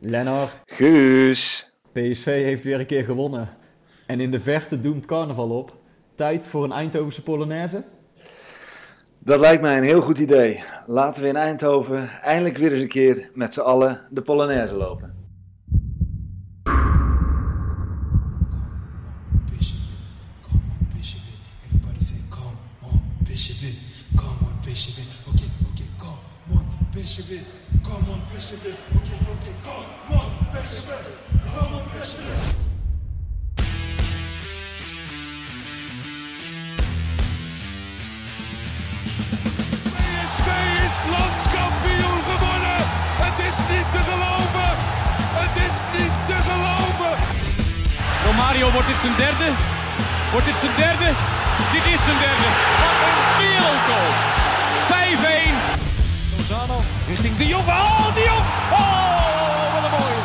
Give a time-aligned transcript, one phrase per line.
[0.00, 1.72] Lennart, Guus.
[1.92, 3.48] PSV heeft weer een keer gewonnen.
[4.06, 5.76] En in de verte doemt carnaval op.
[6.14, 7.84] Tijd voor een Eindhovense Polonaise?
[9.18, 10.62] Dat lijkt mij een heel goed idee.
[10.86, 15.17] Laten we in Eindhoven eindelijk weer eens een keer met z'n allen de Polonaise lopen.
[48.38, 49.48] Romario, wordt dit zijn derde?
[50.30, 51.08] Wordt dit zijn derde?
[51.72, 52.48] Dit is zijn derde.
[52.82, 54.10] Wat een wereldgoal.
[54.90, 55.54] 5-1.
[56.36, 57.66] Lozano richting De Jong.
[57.68, 58.44] Oh, De Jong!
[58.70, 60.22] Oh, wat een mooie.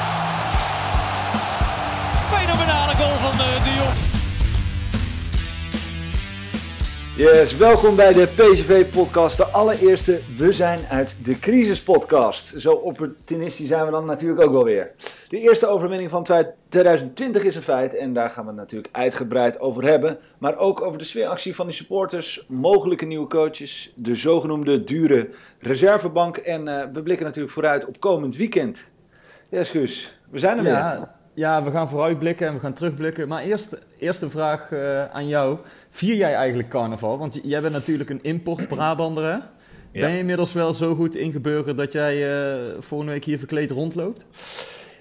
[2.33, 4.12] Fenomenale goal van eh, De Jong.
[7.15, 12.53] Yes, welkom bij de PCV-podcast, de allereerste We zijn uit de crisis-podcast.
[12.61, 14.91] Zo opportunistisch zijn we dan natuurlijk ook wel weer.
[15.27, 19.59] De eerste overwinning van 2020 is een feit en daar gaan we het natuurlijk uitgebreid
[19.59, 20.17] over hebben.
[20.37, 26.37] Maar ook over de sfeeractie van de supporters, mogelijke nieuwe coaches, de zogenoemde dure reservebank.
[26.37, 28.91] En eh, we blikken natuurlijk vooruit op komend weekend.
[29.49, 30.73] Yes, Guus, we zijn er weer.
[30.73, 33.27] Ja, ja, we gaan vooruitblikken en we gaan terugblikken.
[33.27, 35.57] Maar eerst, eerst een vraag eh, aan jou.
[35.95, 37.17] Vier jij eigenlijk carnaval?
[37.17, 39.37] Want jij bent natuurlijk een import-Brabander, hè?
[40.01, 44.25] Ben je inmiddels wel zo goed ingeburgerd dat jij eh, volgende week hier verkleed rondloopt?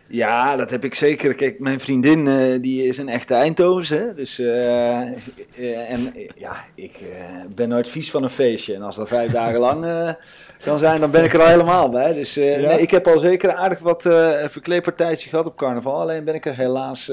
[0.06, 1.34] Ja, dat heb ik zeker.
[1.34, 3.94] Kijk, mijn vriendin eh, die is een echte Eindhovense.
[3.94, 4.15] hè.
[4.15, 6.99] Dus, eh, en ja, ik
[7.55, 8.75] ben nooit vies van een feestje.
[8.75, 9.87] En als dat vijf dagen lang
[10.65, 12.15] kan zijn, dan ben ik er al helemaal bij.
[12.15, 12.43] Dus Ja?
[12.43, 14.03] nee, ik heb al zeker aardig wat
[14.50, 16.00] verkleedpartijtjes gehad op carnaval.
[16.00, 17.11] Alleen ben ik er helaas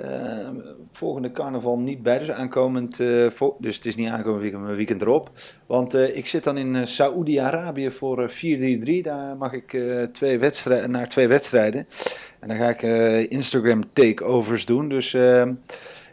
[0.00, 0.48] eh,
[0.92, 2.18] volgende carnaval niet bij.
[2.18, 3.26] Dus aankomend, eh,
[3.58, 5.30] dus het is niet aankomend weekend, maar weekend erop.
[5.66, 9.02] Want eh, ik zit dan in Saoedi-Arabië voor eh, 4-3-3.
[9.02, 9.76] Daar mag ik
[10.12, 11.86] twee wedstrijden, naar twee wedstrijden.
[12.40, 12.82] En dan ga ik
[13.28, 14.88] Instagram takeovers doen.
[14.88, 15.42] Dus eh,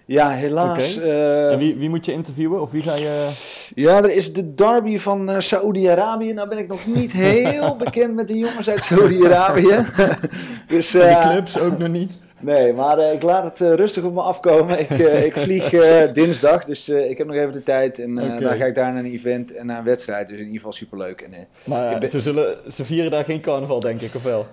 [0.06, 1.00] ja, helaas.
[1.00, 2.62] En wie, wie moet je interviewen?
[2.62, 3.30] Of wie ga je...
[3.76, 6.34] ja, er is de derby van Saoedi-Arabië.
[6.34, 9.86] Nou ben ik nog niet heel bekend met de jongens uit Saoedi-Arabië.
[10.68, 12.12] dus, De eh, clubs ook nog niet?
[12.46, 14.80] Nee, maar eh, ik laat het eh, rustig op me afkomen.
[14.80, 15.70] Ik, eh, ik vlieg
[16.14, 18.00] dinsdag, dus ik heb nog even de tijd.
[18.00, 20.28] En dan ga ik daar naar een event en naar een wedstrijd.
[20.28, 21.22] Dus in ieder geval superleuk.
[21.22, 24.46] En, Maar ben- ze, zullen, ze vieren daar geen carnaval, denk ik, of wel?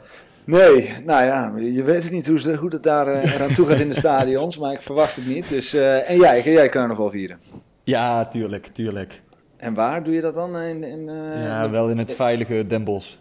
[0.44, 3.80] Nee, nou ja, je weet het niet hoe, ze, hoe het daar eraan toe gaat
[3.80, 4.58] in de stadions.
[4.58, 5.48] Maar ik verwacht het niet.
[5.48, 7.38] Dus, en jij, ga jij carnaval vieren?
[7.84, 9.22] Ja, tuurlijk, tuurlijk.
[9.56, 10.56] En waar doe je dat dan?
[10.56, 11.04] In, in,
[11.42, 13.14] Ja, wel in het veilige Den Bosch.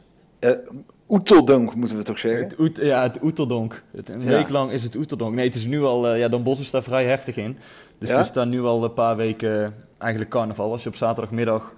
[1.12, 2.44] Oeteldonk moeten we toch zeggen?
[2.44, 3.84] Het oet, ja, het Oeteldonk.
[3.96, 4.28] Het, een Ja.
[4.28, 5.36] week lang is het Oeteldonk.
[5.36, 6.08] Nee, het is nu al...
[6.08, 7.58] eh, ja, Den Bosch is daar vrij heftig in.
[7.98, 8.18] Dus Ja?
[8.18, 10.72] er staat nu al een paar weken eh, eigenlijk carnaval.
[10.72, 11.74] Als je op zaterdagmiddag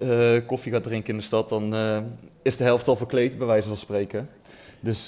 [0.00, 1.48] eh, koffie gaat drinken in de stad...
[1.48, 1.74] dan
[2.42, 4.28] is de helft al verkleed, bij wijze van spreken.
[4.80, 5.06] Dus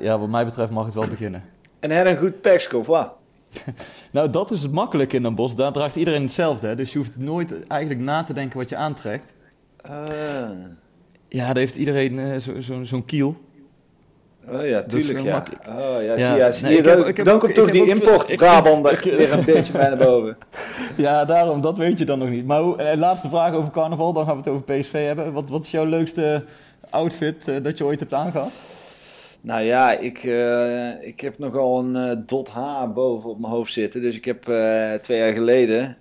[0.00, 1.42] ja, wat mij betreft mag het wel beginnen.
[1.80, 3.12] En her een goed of wat?
[4.10, 5.54] Nou, dat is het makkelijk in Den Bosch.
[5.54, 6.66] Daar draagt iedereen hetzelfde.
[6.66, 6.74] Hè?
[6.76, 9.32] Dus je hoeft nooit eigenlijk na te denken wat je aantrekt.
[11.32, 13.36] Ja, daar heeft iedereen eh, zo- zo- zo'n kiel.
[14.48, 15.32] Oh ja, tuurlijk wel ja.
[15.32, 15.66] makkelijk.
[15.68, 17.40] Oh ja, Ja, zie, ja, zie nee, je, ik heb- dan, ik heb dan ook-
[17.40, 18.40] komt toch die import ik-
[19.18, 20.36] weer een beetje bij naar boven.
[20.96, 22.46] Ja, daarom, dat weet je dan nog niet.
[22.46, 25.32] Maar hoe, eh, laatste vraag over carnaval, dan gaan we het over PSV hebben.
[25.32, 26.44] Wat, wat is jouw leukste
[26.90, 28.50] outfit eh, dat je ooit hebt aangehad?
[29.42, 30.22] Nou ja, ik,
[31.00, 34.00] ik heb nogal een dot haar boven op mijn hoofd zitten.
[34.02, 34.42] Dus ik heb
[35.02, 35.96] twee jaar geleden,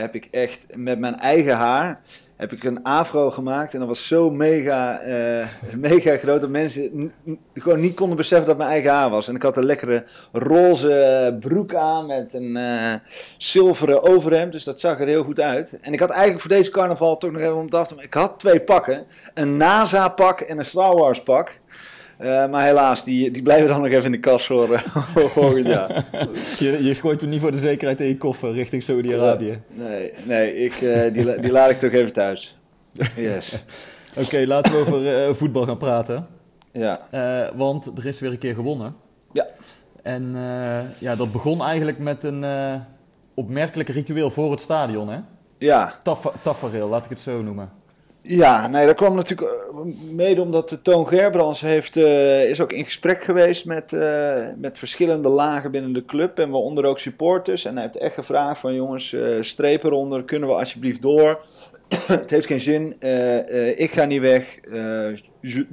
[0.00, 2.00] heb ik echt met mijn eigen haar,
[2.42, 3.72] heb ik een afro gemaakt.
[3.72, 5.46] En dat was zo mega, eh,
[5.90, 7.12] mega groot dat mensen
[7.54, 9.28] gewoon niet konden beseffen dat mijn eigen haar was.
[9.28, 12.94] En ik had een lekkere roze broek aan met een eh,
[13.38, 14.52] zilveren overhemd.
[14.52, 15.78] Dus dat zag er heel goed uit.
[15.80, 18.60] En ik had eigenlijk voor deze carnaval toch nog even om te Ik had twee
[18.60, 19.04] pakken.
[19.34, 21.22] Een NASA pak en een Star Wars
[22.22, 24.82] Eh, maar helaas, die, die blijven dan nog even in de kast voor eh,
[25.26, 26.04] volgend jaar.
[26.58, 29.60] Je, je gooit hem niet voor de zekerheid in je koffer richting Saudi-Arabië.
[29.68, 32.56] Nee, nee ik, eh, die, die laat ik toch even thuis.
[33.16, 33.64] Yes.
[34.24, 36.26] Oké, laten we over voetbal gaan praten.
[36.72, 37.00] Ja.
[37.54, 38.94] Want er is weer een keer gewonnen.
[39.32, 39.46] Ja.
[40.02, 40.36] En
[40.98, 42.44] ja, dat begon eigenlijk met een
[43.34, 45.18] opmerkelijk ritueel voor het stadion, hè?
[45.58, 47.70] Ja, Taf tafereel, laat ik het zo noemen.
[48.24, 49.76] Ja, nee, dat kwam natuurlijk eh,
[50.10, 54.78] mede omdat de Toon Gerbrands heeft, eh, is ook in gesprek geweest met, eh, met
[54.78, 56.38] verschillende lagen binnen de club.
[56.38, 57.64] En waaronder ook supporters.
[57.64, 61.44] En hij heeft echt gevraagd van jongens, eh streep eronder, kunnen we alsjeblieft door?
[62.06, 62.96] Het heeft geen zin,
[63.76, 64.58] ik ga niet weg,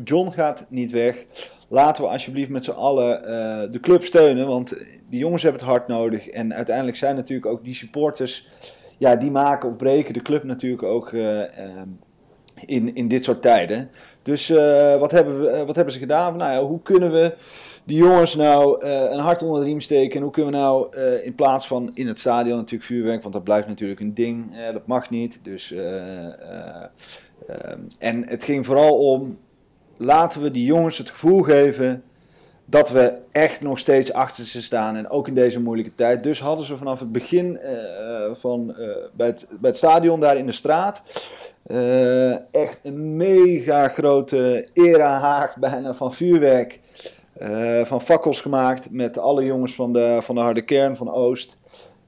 [0.03, 1.25] John gaat niet weg.
[1.67, 3.21] Laten we alsjeblieft met z'n allen
[3.71, 4.77] de club steunen, want
[5.09, 6.27] die jongens hebben het hard nodig.
[6.27, 8.47] En uiteindelijk zijn natuurlijk ook die supporters,
[8.97, 11.11] ja, die maken of breken de club natuurlijk ook...
[12.65, 13.89] in, in dit soort tijden.
[14.29, 16.37] Dus eh, wat, hebben we, eh, wat hebben ze gedaan?
[16.37, 17.35] Nou ja, hoe kunnen we
[17.83, 20.15] die jongens nou eh, een hart onder de riem steken?
[20.15, 23.43] En hoe kunnen we nou in plaats van in het stadion natuurlijk vuurwerk, want dat
[23.43, 25.39] blijft natuurlijk een ding, dat mag niet.
[25.43, 25.73] Dus,
[27.99, 29.37] en het ging vooral om,
[29.97, 32.03] laten we die jongens het gevoel geven
[32.65, 34.95] dat we echt nog steeds achter ze staan.
[34.95, 36.23] En ook in deze moeilijke tijd.
[36.23, 37.59] Dus hadden ze vanaf het begin
[38.33, 38.75] van,
[39.13, 41.01] bij, het, bij het stadion daar in de straat...
[41.69, 46.79] eh, echt een mega grote era-haag bijna van vuurwerk.
[47.33, 51.57] eh, van fakkels gemaakt met alle jongens van de, van de harde kern van Oost.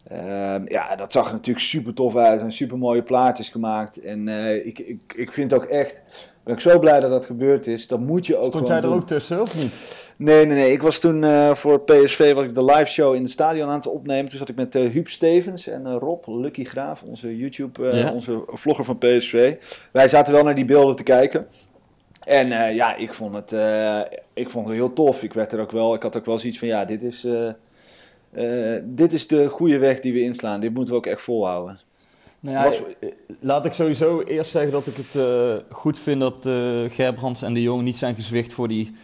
[0.07, 4.01] Ehm, ja, dat zag er natuurlijk super tof uit en super mooie plaatjes gemaakt.
[4.01, 6.01] En eh, ik, ik, ik vind ook echt,
[6.43, 7.87] ben ik zo blij dat dat gebeurd is.
[7.87, 8.93] Dat moet je ook Stond gewoon jij er doen.
[8.93, 9.73] ook tussen, of niet?
[10.21, 10.71] Nee, nee, nee.
[10.71, 13.75] Ik was toen eh, voor PSV was ik de live show in het stadion aan
[13.75, 14.29] het opnemen.
[14.29, 18.11] Toen zat ik met eh Huub Stevens en eh, Rob Lucky Graaf, onze YouTube, Ja.
[18.11, 19.55] onze vlogger van PSV.
[19.91, 21.47] Wij zaten wel naar die beelden te kijken.
[22.23, 23.51] En ja, ik vond, het,
[24.33, 25.23] ik vond het heel tof.
[25.23, 27.27] Ik werd er ook wel, ik had ook wel zoiets van, ja, dit is,
[28.83, 30.59] dit is de goede weg die we inslaan.
[30.59, 31.79] Dit moeten we ook echt volhouden.
[32.39, 33.07] Nou ja,
[33.39, 35.23] laat ik sowieso eerst zeggen dat ik het
[35.69, 36.35] goed vind dat
[36.93, 38.95] Gerbrands en de jongen niet zijn gezwicht voor die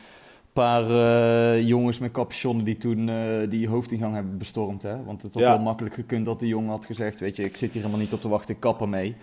[0.64, 3.16] paar eh, jongens met capuchonnen die toen eh,
[3.50, 4.84] die hoofdingang hebben bestormd.
[4.84, 5.04] Hè?
[5.04, 5.50] Want het had Ja.
[5.50, 8.14] wel makkelijk gekund dat de jongen had gezegd, weet je, ik zit hier helemaal niet
[8.14, 9.16] op te wachten, ik kap ermee.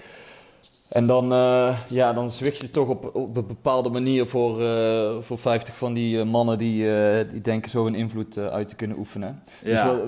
[0.88, 4.56] En dan, eh, ja, dan zwicht je toch op, op een bepaalde manier voor,
[5.22, 6.86] voor 50 van die mannen die,
[7.28, 9.40] die denken zo een invloed uit te kunnen oefenen.
[9.62, 9.86] Dus Ja.
[9.86, 10.00] wat,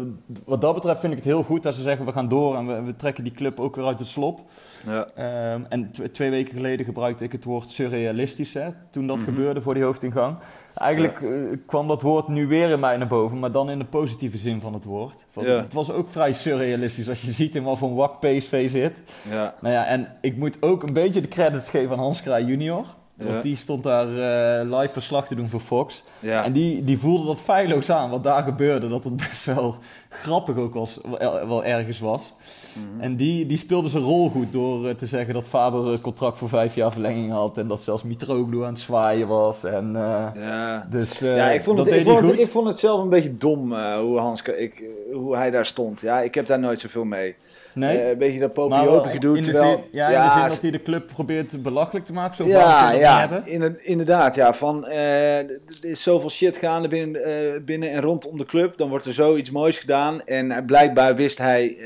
[0.44, 2.66] wat dat betreft vind ik het heel goed dat ze zeggen we gaan door en
[2.66, 4.40] we, we trekken die club ook weer uit de slop.
[4.86, 5.06] Ja.
[5.14, 9.14] Ehm, en tw- twee weken geleden gebruikte ik het woord surrealistisch hè, toen Mhm.
[9.14, 10.36] dat gebeurde voor die hoofdingang.
[10.78, 11.28] Eigenlijk eh,
[11.66, 14.60] kwam dat woord nu weer in mij naar boven, maar dan in de positieve zin
[14.60, 15.24] van het woord.
[15.30, 15.62] Van, Ja.
[15.62, 19.02] Het was ook vrij surrealistisch als je ziet in wat voor een wak PSV zit.
[19.30, 19.54] Ja.
[19.60, 22.84] Nou ja, en ik moet ook een beetje de credits geven aan Hans Kraaij junior.
[23.18, 23.24] Ja.
[23.24, 26.02] Want die stond daar eh, live verslag te doen voor Fox.
[26.20, 26.44] Ja.
[26.44, 28.88] En die, die voelde dat feilloos aan, wat daar gebeurde.
[28.88, 29.76] Dat het best wel
[30.08, 32.32] grappig ook was, wel, wel ergens was.
[32.72, 33.00] Mhm.
[33.00, 36.38] En die, die speelde zijn rol goed door eh, te zeggen dat Faber een contract
[36.38, 37.58] voor vijf jaar verlenging had.
[37.58, 39.64] En dat zelfs Mitroglou aan het zwaaien was.
[39.64, 40.86] En, eh, ja.
[40.90, 43.36] dus eh, Ja, ik vond, het, ik, vond het, ik vond het zelf een beetje
[43.36, 46.00] dom eh, hoe, Hans, ik, eh, hoe hij daar stond.
[46.00, 47.36] Ja, ik heb daar nooit zoveel mee.
[47.76, 49.36] Nee, Eh, een beetje dat maar popie wel open gedoe.
[49.36, 52.12] in de, terwijl, zin, ja, in de zin dat hij de club probeert belachelijk te
[52.12, 52.36] maken.
[52.36, 53.42] Zo ja, ja,
[53.82, 54.34] inderdaad.
[54.34, 58.76] Ja, van, eh, er is zoveel shit gaande binnen, eh, binnen en rondom de club.
[58.76, 60.22] Dan wordt er zoiets moois gedaan.
[60.24, 61.76] En blijkbaar wist hij,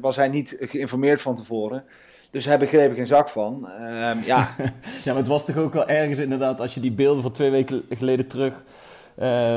[0.00, 1.84] was hij niet geïnformeerd van tevoren.
[2.30, 3.68] Dus hij begreep er geen zak van.
[3.68, 4.54] Ehm, ja,
[5.04, 7.50] Ja, maar het was toch ook wel ergens inderdaad als je die beelden van twee
[7.50, 8.64] weken geleden terug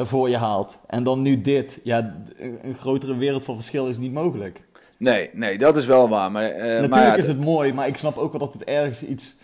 [0.03, 0.77] voor je haalt.
[0.87, 1.79] En dan nu dit.
[1.83, 2.15] Ja,
[2.61, 4.63] een grotere wereld van verschil is niet mogelijk.
[4.97, 6.31] Nee, nee, dat is wel waar.
[6.31, 8.63] Maar, eh, Natuurlijk maar ja, is het mooi, maar ik snap ook wel dat het
[8.63, 9.35] ergens iets,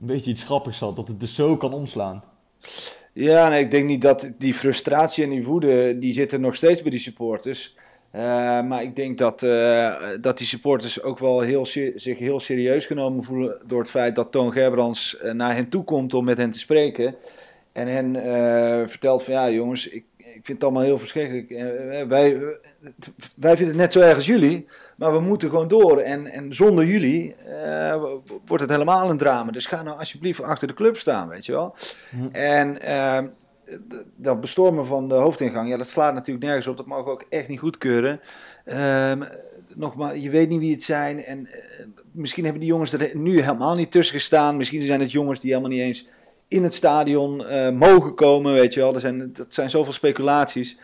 [0.00, 0.96] een beetje iets grappigs had.
[0.96, 2.24] Dat het dus zo kan omslaan.
[3.12, 6.82] Ja, nee, ik denk niet dat die frustratie en die woede, die zitten nog steeds
[6.82, 7.74] bij die supporters.
[8.10, 8.20] Eh,
[8.62, 13.24] maar ik denk dat, eh, dat die supporters ook wel heel, zich heel serieus genomen
[13.24, 16.58] voelen door het feit dat Toon Gerbrands naar hen toe komt om met hen te
[16.58, 17.14] spreken.
[17.72, 18.14] En hen
[18.88, 21.50] vertelt van ja jongens, ik, ik vind het allemaal heel verschrikkelijk.
[21.50, 22.38] Eh, wij,
[23.36, 25.98] wij vinden het net zo erg als jullie, maar we moeten gewoon door.
[25.98, 28.02] En, en zonder jullie eh,
[28.46, 29.52] wordt het helemaal een drama.
[29.52, 31.74] Dus ga nou alsjeblieft achter de club staan, weet je wel.
[32.32, 33.28] En ehm,
[34.16, 36.76] dat bestormen van de hoofdingang, ja, dat slaat natuurlijk nergens op.
[36.76, 38.20] Dat mogen we ook echt niet goedkeuren.
[38.64, 39.22] Ehm
[39.74, 41.24] nogmaals, je weet niet wie het zijn.
[41.24, 44.56] En eh, misschien hebben die jongens er nu helemaal niet tussen gestaan.
[44.56, 46.08] Misschien zijn het jongens die helemaal niet eens
[46.50, 48.94] in het stadion eh, mogen komen, weet je wel.
[48.94, 50.76] Er zijn, dat zijn zoveel speculaties.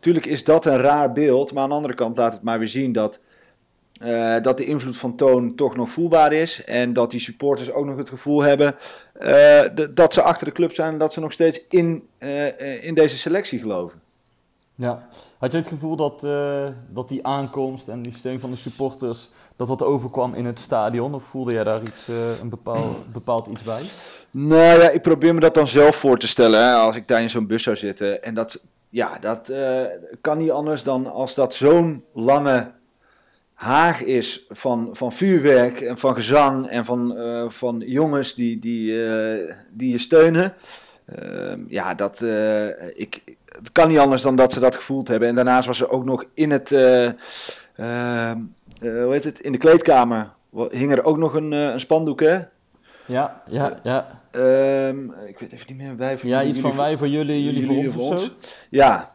[0.00, 2.68] Tuurlijk is dat een raar beeld, maar aan de andere kant laat het maar weer
[2.68, 3.18] zien dat,
[4.00, 6.64] eh, dat de invloed van Toon toch nog voelbaar is.
[6.64, 8.76] En dat die supporters ook nog het gevoel hebben
[9.12, 12.08] eh, dat ze achter de club zijn en dat ze nog steeds in,
[12.80, 14.00] in deze selectie geloven.
[14.74, 15.08] Ja.
[15.44, 19.28] Had je het gevoel dat, eh, dat die aankomst en die steun van de supporters,
[19.56, 21.14] dat dat overkwam in het stadion?
[21.14, 23.82] Of voelde jij daar iets, eh, een bepaald, bepaald iets bij?
[24.30, 27.22] Nou ja, ik probeer me dat dan zelf voor te stellen hè, als ik daar
[27.22, 28.22] in zo'n bus zou zitten.
[28.22, 29.82] En dat, ja, dat eh,
[30.20, 32.70] kan niet anders dan als dat zo'n lange
[33.54, 37.16] haag is van, van vuurwerk en van gezang en van,
[37.48, 39.04] van jongens die, die,
[39.70, 40.54] die je steunen.
[41.06, 42.22] Ehm, ja, dat,
[42.94, 43.22] ik,
[43.58, 45.28] het kan niet anders dan dat ze dat gevoeld hebben.
[45.28, 47.14] En daarnaast was er ook nog in het, eh, ehm,
[47.76, 50.32] eh, hoe heet het, in de kleedkamer
[50.70, 52.38] hing er ook nog een, eh, een spandoek, hè?
[53.06, 54.20] Ja, ja, ja.
[54.30, 57.90] Ehm, ik weet even niet meer, wij voor Ja, iets van wij voor jullie, jullie,
[57.90, 58.30] voor ons.
[58.70, 59.14] Ja,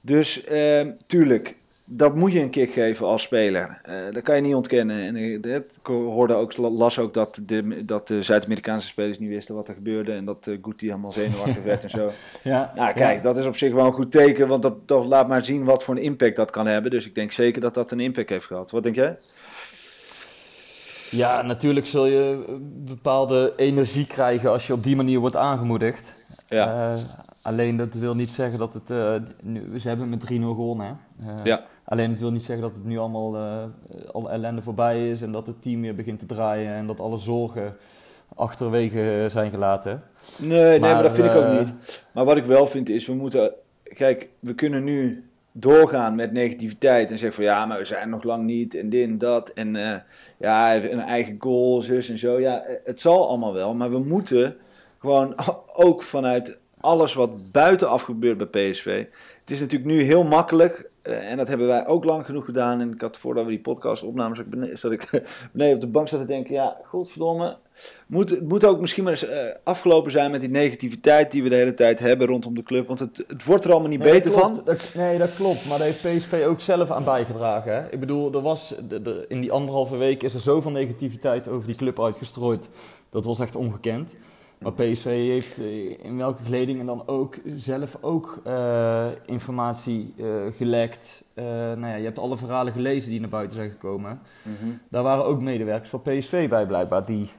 [0.00, 3.80] dus ehm, tuurlijk, dat moet je een kick geven als speler.
[3.82, 4.98] Eh, dat kan je niet ontkennen.
[5.00, 9.28] En eh, dat- ik hoorde ook, las ook dat de, dat de Zuid-Amerikaanse spelers niet
[9.28, 10.12] wisten wat er gebeurde.
[10.12, 12.10] En dat uh, Guti helemaal zenuwachtig werd en zo.
[12.42, 13.22] Ja, Nou, kijk, ja.
[13.22, 14.48] dat is op zich wel een goed teken.
[14.48, 16.90] Want dat, dat laat maar zien wat voor een impact dat kan hebben.
[16.90, 18.70] Dus ik denk zeker dat dat een impact heeft gehad.
[18.70, 19.16] Wat denk jij?
[21.10, 22.44] Ja, natuurlijk zul je
[22.84, 26.12] bepaalde energie krijgen als je op die manier wordt aangemoedigd.
[26.54, 26.92] Ja.
[26.92, 26.98] Eh,
[27.42, 28.90] alleen dat wil niet zeggen dat het.
[28.90, 30.98] eh, nu, ze hebben met 3-0 gewonnen.
[31.22, 31.30] Hè?
[31.38, 31.62] Eh, Ja.
[31.84, 33.36] Alleen het wil niet zeggen dat het nu allemaal
[34.12, 37.18] alle ellende voorbij is en dat het team weer begint te draaien en dat alle
[37.18, 37.76] zorgen
[38.34, 40.02] achterwege zijn gelaten.
[40.38, 41.72] Nee, nee maar, Maar, dat vind ik ook niet.
[42.12, 43.52] Maar wat ik wel vind is, we moeten...
[43.82, 47.44] Kijk, we kunnen nu doorgaan met negativiteit en zeggen van...
[47.44, 49.48] Ja, maar we zijn nog lang niet en dit en dat.
[49.48, 49.76] En
[50.38, 52.40] ja, een eigen goal, zus en zo.
[52.40, 53.74] Ja, het zal allemaal wel.
[53.74, 54.56] Maar we moeten
[55.04, 55.34] gewoon
[55.86, 59.04] ook vanuit alles wat buitenaf gebeurt bij PSV...
[59.40, 60.90] Het is natuurlijk nu heel makkelijk...
[61.02, 62.80] eh, en dat hebben wij ook lang genoeg gedaan.
[62.80, 65.10] En ik had voordat we die podcast opnamen, zat ik bene- zat ik
[65.52, 66.54] beneden op de bank zat te denken...
[66.54, 67.56] Ja, godverdomme,
[68.06, 71.48] moet, het moet ook misschien maar eens eh, afgelopen zijn met die negativiteit die we
[71.48, 72.86] de hele tijd hebben rondom de club.
[72.86, 74.44] Want het, het wordt er allemaal niet Nee, beter klopt.
[74.56, 74.64] van.
[74.64, 75.68] Dat- nee, dat klopt.
[75.68, 77.72] Maar daar heeft PSV ook zelf aan bijgedragen.
[77.74, 77.90] Hè?
[77.90, 78.74] Ik bedoel, er was,
[79.28, 82.68] in die anderhalve week is er zoveel negativiteit over die club uitgestrooid.
[83.10, 84.14] Dat was echt ongekend.
[84.58, 90.24] Maar PSV heeft eh, in welke geledingen dan ook zelf ook eh, informatie eh,
[90.56, 91.24] gelekt.
[91.34, 94.20] Eh, nou ja, je hebt alle verhalen gelezen die naar buiten zijn gekomen.
[94.88, 97.30] Daar waren ook medewerkers van PSV bij blijkbaar die,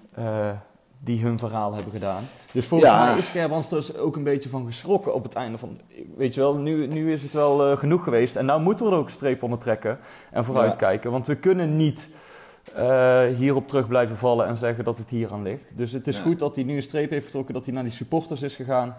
[1.00, 2.24] die hun verhaal hebben gedaan.
[2.52, 3.06] Dus volgens Ja.
[3.06, 5.80] mij is Gerbrands er dus ook een beetje van geschrokken op het einde van...
[6.18, 8.36] Weet je wel, nu, nu is het wel genoeg geweest.
[8.36, 10.00] En nou moeten we er ook een streep onder trekken
[10.32, 11.12] en vooruitkijken.
[11.12, 12.10] Want we kunnen niet
[12.74, 15.72] eh, hierop terug blijven vallen en zeggen dat het hier aan ligt.
[15.76, 16.22] Dus het is Ja.
[16.24, 18.96] goed dat hij nu een streep heeft getrokken, dat hij naar die supporters is gegaan.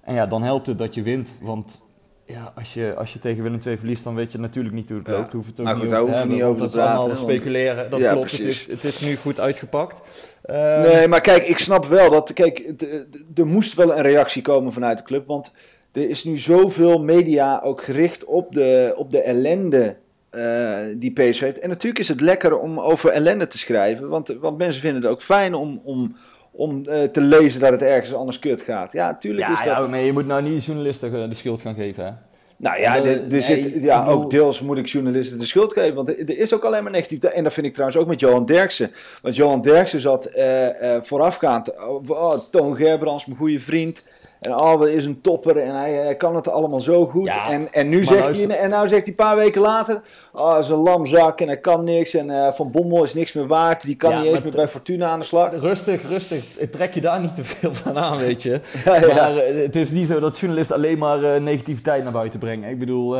[0.00, 1.32] En ja, dan helpt het dat je wint.
[1.40, 1.80] Want
[2.24, 4.98] ja, als je, als je tegen Willem II verliest, dan weet je natuurlijk niet hoe
[4.98, 5.12] het Ja.
[5.12, 5.32] loopt.
[5.32, 7.06] Hoef het ook Maar niet goed, over daar te hoeven we niet over te allemaal
[7.06, 7.90] want- speculeren.
[7.90, 10.00] Dat Ja, klopt, het is, het is nu goed uitgepakt.
[10.42, 12.32] Eh, Nee, maar kijk, ik snap wel dat.
[12.32, 12.98] Kijk, eh,
[13.34, 15.26] er moest wel een reactie komen vanuit de club.
[15.26, 15.50] Want
[15.92, 19.96] er is nu zoveel media ook gericht op de, op de ellende
[20.34, 21.58] eh, die PSV heeft.
[21.58, 24.08] En natuurlijk is het lekker om over ellende te schrijven.
[24.08, 26.16] Want, want mensen vinden het ook fijn om, om,
[26.50, 28.92] om eh, te lezen dat het ergens anders kut gaat.
[28.92, 29.76] Ja, tuurlijk Ja, is dat.
[29.76, 32.04] ja, maar je moet nou niet journalisten de schuld gaan geven.
[32.04, 32.10] Hè?
[32.56, 35.94] Nou ja, Eh, er, nee, zit, ja ook deels moet ik journalisten de schuld geven.
[35.94, 37.34] Want er, er is ook alleen maar negativiteit.
[37.34, 38.90] En dat vind ik trouwens ook met Johan Derksen.
[39.22, 41.76] Want Johan Derksen zat eh, eh, voorafgaand.
[41.76, 44.02] Oh, oh, Toon Gerbrands, mijn goede vriend.
[44.44, 47.26] En Alwe is een topper en hij, hij kan het allemaal zo goed.
[47.26, 50.02] Ja, en, en, nu zegt luister- hij, en nou zegt hij een paar weken later...
[50.32, 52.14] Oh, is een lamzak en hij kan niks.
[52.14, 53.82] En eh, Van Bommel is niks meer waard.
[53.86, 55.50] Die kan Ja, niet eens meer bij Fortuna aan de slag.
[55.60, 56.44] Rustig, rustig.
[56.70, 58.60] Trek je daar niet te veel van aan, weet je.
[58.84, 59.06] Ja, ja.
[59.14, 62.70] Maar eh, het is niet zo dat journalisten alleen maar eh, negativiteit naar buiten brengen.
[62.70, 63.16] Ik bedoel,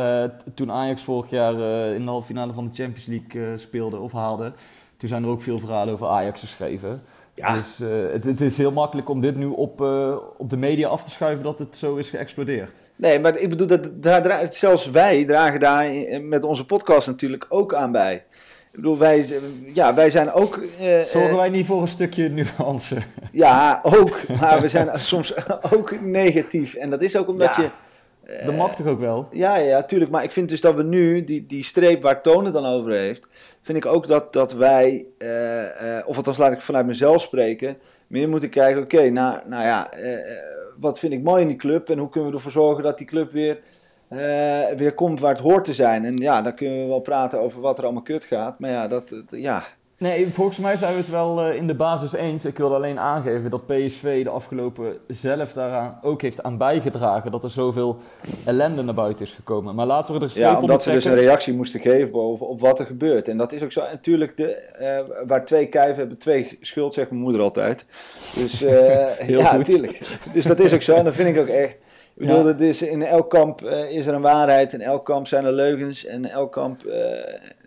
[0.53, 1.53] toen Ajax vorig jaar
[1.93, 4.53] in de halve finale van de Champions League speelde of haalde...
[4.97, 7.01] toen zijn er ook veel verhalen over Ajax geschreven.
[7.35, 7.53] Ja.
[7.57, 10.87] Dus eh, het, het is heel makkelijk om dit nu op, eh, op de media
[10.87, 12.71] af te schuiven dat het zo is geëxplodeerd.
[12.95, 17.73] Nee, maar ik bedoel, dat, daar, zelfs wij dragen daar met onze podcast natuurlijk ook
[17.73, 18.15] aan bij.
[18.71, 19.25] Ik bedoel, wij,
[19.73, 20.59] ja, wij zijn ook...
[20.79, 22.95] eh, Zorgen wij niet voor een stukje nuance?
[23.31, 24.19] Ja, ook.
[24.39, 25.33] Maar we zijn soms
[25.71, 26.73] ook negatief.
[26.73, 27.61] En dat is ook omdat Ja.
[27.61, 28.45] je...
[28.45, 29.27] dat mag toch ook wel?
[29.31, 30.11] Ja, ja, tuurlijk.
[30.11, 32.91] Maar ik vind dus dat we nu, die, die streep waar Toon het dan over
[32.91, 33.27] heeft...
[33.65, 37.77] vind ik ook dat, dat wij, eh, eh, of althans laat ik vanuit mezelf spreken...
[38.07, 40.37] meer moeten kijken, oké, nou, nou ja, eh,
[40.79, 41.89] wat vind ik mooi in die club...
[41.89, 43.59] en hoe kunnen we ervoor zorgen dat die club weer,
[44.77, 46.05] weer komt waar het hoort te zijn.
[46.05, 48.59] En ja, dan kunnen we wel praten over wat er allemaal kut gaat.
[48.59, 49.63] Maar ja, dat- ja,
[49.97, 52.45] Nee, volgens mij zijn we het wel eh, in de basis eens.
[52.45, 57.43] Ik wilde alleen aangeven dat PSV de afgelopen zelf daaraan ook heeft aan bijgedragen dat
[57.43, 57.97] er zoveel
[58.45, 59.75] ellende naar buiten is gekomen.
[59.75, 62.59] Maar laten we er streep Ja, omdat ze dus een reactie moesten geven op, op
[62.59, 63.27] wat er gebeurt.
[63.27, 63.81] En dat is ook zo.
[63.91, 67.85] Natuurlijk, de, eh, waar twee kijven hebben twee schuld, zegt mijn moeder altijd.
[68.35, 68.59] Dus
[69.29, 69.57] Heel ja, goed.
[69.57, 69.99] natuurlijk.
[70.33, 70.93] Dus dat is ook zo.
[70.93, 71.73] En dat vind ik ook echt.
[71.73, 72.55] Ik bedoel, Ja.
[72.57, 76.25] is, in elk kamp is er een waarheid, in elk kamp zijn er leugens en
[76.25, 76.81] elk kamp,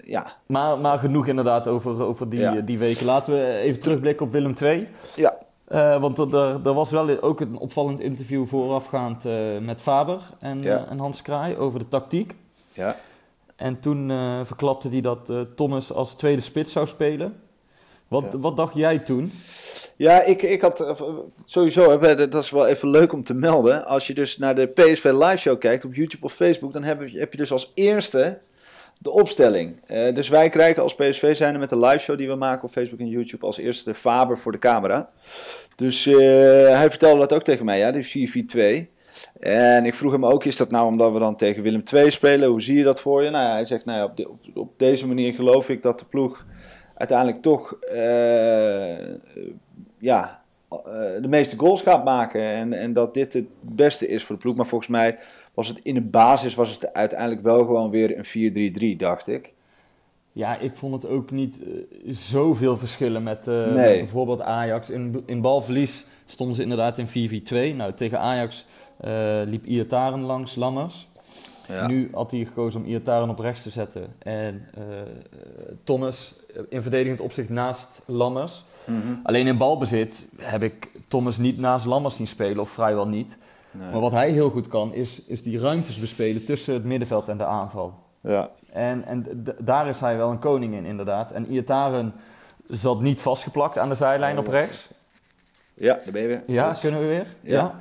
[0.08, 0.32] ja.
[0.46, 2.60] Maar, maar genoeg inderdaad over, over die, Ja.
[2.60, 3.06] die weken.
[3.06, 4.88] Laten we even terugblikken op Willem II.
[5.16, 5.36] Ja,
[5.68, 10.20] Eh, want er, er, er was wel ook een opvallend interview voorafgaand eh, met Faber
[10.38, 10.84] en, Ja.
[10.84, 12.34] eh, en Hans Kraai over de tactiek.
[12.72, 12.96] ja.
[13.56, 14.08] En toen
[14.44, 17.40] verklapte hij dat Thomas als tweede spits zou spelen.
[18.08, 18.38] Wat, Ja.
[18.38, 19.32] wat dacht jij toen?
[19.96, 21.04] Ja, ik, ik had
[21.44, 23.86] sowieso, dat is wel even leuk om te melden.
[23.86, 27.08] Als je dus naar de PSV live show kijkt op YouTube of Facebook, dan heb
[27.08, 28.38] je, heb je dus als eerste
[28.98, 29.80] de opstelling.
[29.86, 32.70] Eh, dus wij krijgen als PSV zijn met de live show die we maken op
[32.70, 35.10] Facebook en YouTube als eerste Faber voor de camera.
[35.76, 36.16] Dus eh,
[36.78, 38.46] hij vertelde dat ook tegen mij, ja, die
[38.86, 38.96] 4-4-2.
[39.40, 42.48] En ik vroeg hem ook, is dat nou omdat we dan tegen Willem II spelen?
[42.48, 43.30] Hoe zie je dat voor je?
[43.30, 46.44] Nou ja, hij zegt, nou ja, op, op, deze manier geloof ik dat de ploeg
[46.94, 48.98] uiteindelijk toch eh,
[49.98, 50.42] ja,
[51.20, 52.42] de meeste goals gaat maken.
[52.42, 54.56] En, en dat dit het beste is voor de ploeg.
[54.56, 55.18] Maar volgens mij
[55.58, 59.54] was het in de basis was het uiteindelijk wel gewoon weer een 4-3-3, dacht ik.
[60.32, 61.68] Ja, ik vond het ook niet eh,
[62.14, 64.90] zoveel verschillen met, eh, met bijvoorbeeld Ajax.
[64.90, 67.76] In, in balverlies stonden ze inderdaad in 4-4-2.
[67.76, 68.66] Nou, tegen Ajax
[69.00, 71.08] eh, liep Iataren langs Lammers.
[71.68, 71.86] Ja.
[71.86, 74.06] Nu had hij gekozen om Iataren op rechts te zetten.
[74.18, 74.68] En
[75.84, 76.34] Thomas
[76.68, 78.64] in verdedigend opzicht naast Lammers.
[78.86, 79.14] Mhm.
[79.22, 83.36] Alleen in balbezit heb ik Thomas niet naast Lammers zien spelen, of vrijwel niet.
[83.72, 83.90] Nee.
[83.90, 87.38] Maar wat hij heel goed kan, is, is die ruimtes bespelen tussen het middenveld en
[87.38, 87.94] de aanval.
[88.20, 88.50] Ja.
[88.72, 91.30] En, en daar is hij wel een koning in, inderdaad.
[91.32, 92.12] En Iataren
[92.66, 94.88] zat niet vastgeplakt aan de zijlijn op rechts.
[95.74, 96.42] ja, daar ben je weer.
[96.46, 97.26] Ja, Dus- kunnen we weer?
[97.40, 97.76] Ja.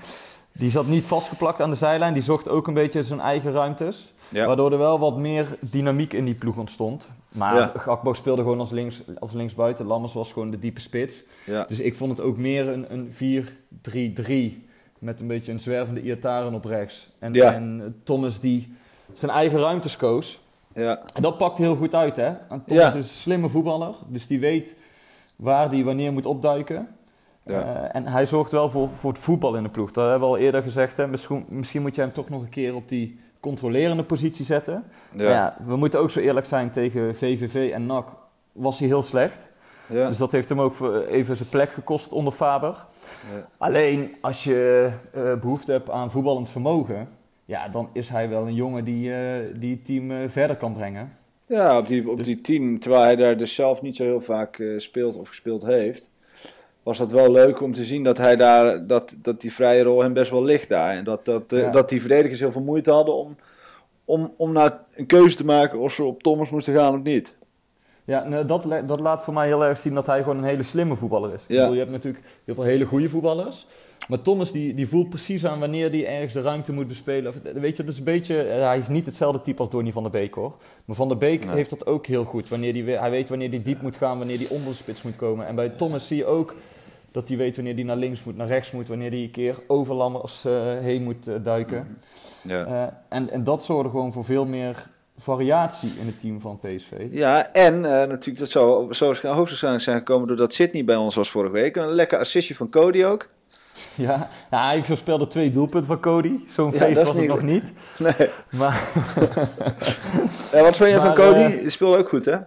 [0.52, 2.14] Die zat niet vastgeplakt aan de zijlijn.
[2.14, 4.14] Die zocht ook een beetje zijn eigen ruimtes.
[4.30, 4.46] Ja.
[4.46, 7.08] Waardoor er wel wat meer dynamiek in die ploeg ontstond.
[7.30, 7.72] Maar Ja.
[7.76, 9.86] Gakpo speelde gewoon als, links, als linksbuiten.
[9.86, 11.24] Lammers was gewoon de diepe spits.
[11.46, 11.64] Ja.
[11.66, 13.14] Dus ik vond het ook meer een, een
[14.62, 14.67] 4-3-3.
[15.00, 17.10] Met een beetje een zwervende Iataren op rechts.
[17.20, 17.54] En, Ja.
[17.54, 18.74] en Thomas die
[19.14, 20.40] zijn eigen ruimtes koos.
[20.76, 21.00] ja.
[21.14, 22.26] En dat pakt heel goed uit, hè?
[22.28, 22.88] En Thomas Ja.
[22.88, 24.76] is een slimme voetballer, dus die weet
[25.38, 26.88] waar hij wanneer moet opduiken.
[27.46, 27.62] Ja.
[27.62, 29.92] Eh, en hij zorgt wel voor, voor het voetbal in de ploeg.
[29.92, 30.98] Dat hebben we al eerder gezegd.
[30.98, 31.08] Hè?
[31.08, 34.84] Misschien, misschien moet je hem toch nog een keer op die controlerende positie zetten.
[35.16, 38.10] Ja, we moeten ook zo eerlijk zijn tegen VVV en NAC.
[38.52, 39.48] Was hij heel slecht.
[39.90, 40.08] Ja.
[40.08, 42.86] Dus dat heeft hem ook even zijn plek gekost onder Faber.
[43.36, 43.48] Ja.
[43.58, 47.08] Alleen als je eh, behoefte hebt aan voetballend vermogen,
[47.46, 49.20] ja, dan is hij wel een jongen die, eh,
[49.60, 51.12] die het team eh, verder kan brengen.
[51.46, 54.22] Ja, op die, Dus- op die tien, terwijl hij daar dus zelf niet zo heel
[54.22, 56.10] vaak speelt of gespeeld heeft,
[56.84, 60.02] was dat wel leuk om te zien dat hij daar, dat, dat die vrije rol
[60.02, 60.96] hem best wel ligt daar.
[60.96, 61.70] En dat, dat, Ja.
[61.70, 63.36] dat die verdedigers heel veel moeite hadden om,
[64.06, 67.37] om, om nou een keuze te maken of ze op Thomas moesten gaan of niet.
[68.08, 70.64] Ja, nou, dat, dat laat voor mij heel erg zien dat hij gewoon een hele
[70.64, 71.42] slimme voetballer is.
[71.42, 73.68] Ik bedoel, je hebt natuurlijk heel veel hele goede voetballers.
[74.08, 77.30] Maar Thomas die, die voelt precies aan wanneer hij ergens de ruimte moet bespelen.
[77.32, 79.92] Of, weet je, dat is een beetje, eh, hij is niet hetzelfde type als Donny
[79.92, 80.54] van der Beek hoor.
[80.86, 81.56] Maar Van der Beek Nee.
[81.56, 82.50] heeft dat ook heel goed.
[82.50, 85.16] Wanneer die, hij weet wanneer hij diep moet gaan, wanneer hij onder de spits moet
[85.16, 85.48] komen.
[85.48, 86.56] En bij Thomas zie je ook
[87.12, 88.88] dat hij weet wanneer hij naar links moet, naar rechts moet.
[88.88, 91.98] Wanneer hij een keer over Lammers eh, heen moet eh, duiken.
[92.42, 93.02] Ja.
[93.10, 96.92] En, en dat zorgde gewoon voor veel meer variatie in het team van PSV.
[97.12, 101.30] Ja, en eh, natuurlijk, dat zou, zou hoogstwaarschijnlijk zijn gekomen doordat Sydney bij ons was
[101.30, 101.76] vorige week.
[101.76, 103.28] Een lekker assistje van Cody ook.
[103.96, 106.40] Ja, ja hij verspeelde twee doelpunten van Cody.
[106.48, 107.64] Zo'n Ja, feest was het niet nog niet.
[107.98, 108.30] Nee.
[108.50, 108.90] Maar
[110.52, 111.58] Ja, wat vind je van Cody?
[111.58, 112.38] Die speelde ook goed, hè?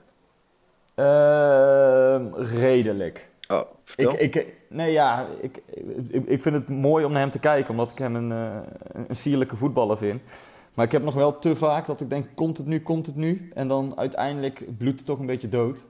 [0.95, 3.29] ehm, redelijk.
[3.49, 4.13] Oh, vertel.
[4.19, 5.63] Ik, ik, nee, ja, ik,
[6.09, 9.03] ik, ik vind het mooi om naar hem te kijken, omdat ik hem een, eh,
[9.09, 10.23] een sierlijke voetballer vind.
[10.75, 13.17] Maar ik heb nog wel te vaak dat ik denk, komt het nu, komt het
[13.17, 13.51] nu?
[13.55, 15.83] En dan uiteindelijk bloedt het toch een beetje dood.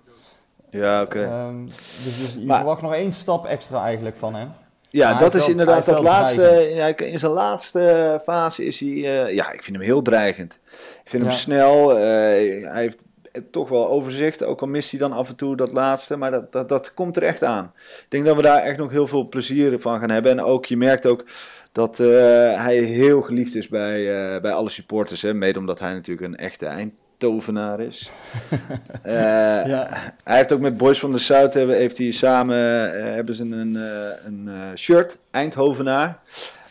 [0.71, 1.23] ja, oké.
[1.25, 4.51] Ehm, dus, dus je Maar- verwacht nog één stap extra eigenlijk van hem.
[4.93, 6.71] Ja, Maar dat is wel- inderdaad dat laatste.
[6.75, 8.89] Ja, in zijn laatste fase is hij.
[8.89, 10.59] eh, ja, ik vind hem heel dreigend.
[11.05, 11.91] Ik vind hem snel.
[11.91, 13.05] eh, hij heeft
[13.51, 14.45] toch wel overzicht.
[14.45, 16.17] Ook al mist hij dan af en toe dat laatste.
[16.17, 17.73] Maar dat, dat, dat komt er echt aan.
[17.77, 20.33] Ik denk dat we daar echt nog heel veel plezier van gaan hebben.
[20.33, 21.25] En ook, je merkt ook
[21.73, 22.07] dat eh,
[22.65, 25.23] hij heel geliefd is bij, eh, bij alle supporters.
[25.23, 25.35] Hè?
[25.35, 28.11] Mede omdat hij natuurlijk een echte eindtovenaar is.
[29.03, 29.13] Eh,
[29.67, 29.89] Ja.
[30.25, 32.57] hij heeft ook met Boys van de Zuid hebben, heeft hij samen
[33.15, 33.75] hebben ze een,
[34.25, 36.19] een shirt, Eindhovenaar.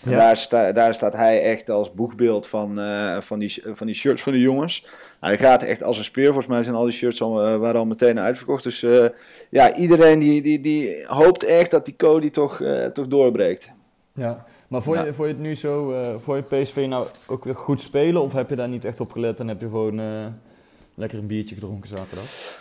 [0.04, 0.16] Ja.
[0.16, 2.80] daar, sta, daar staat hij echt als boegbeeld van,
[3.20, 4.82] van, die, van die shirts van de jongens.
[5.20, 6.26] Nou, hij gaat echt als een speer.
[6.26, 8.64] Volgens mij zijn al die shirts al, waren al meteen uitverkocht.
[8.64, 8.86] Dus
[9.50, 12.62] ja, iedereen die, die, die hoopt echt dat die Cody toch,
[12.94, 13.72] toch doorbreekt.
[14.14, 17.44] Ja, maar vond je, vond je het nu zo, eh vond je PSV nou ook
[17.44, 18.22] weer goed spelen?
[18.22, 20.26] Of heb je daar niet echt op gelet en heb je gewoon eh,
[20.96, 22.58] lekker een biertje gedronken zaterdag?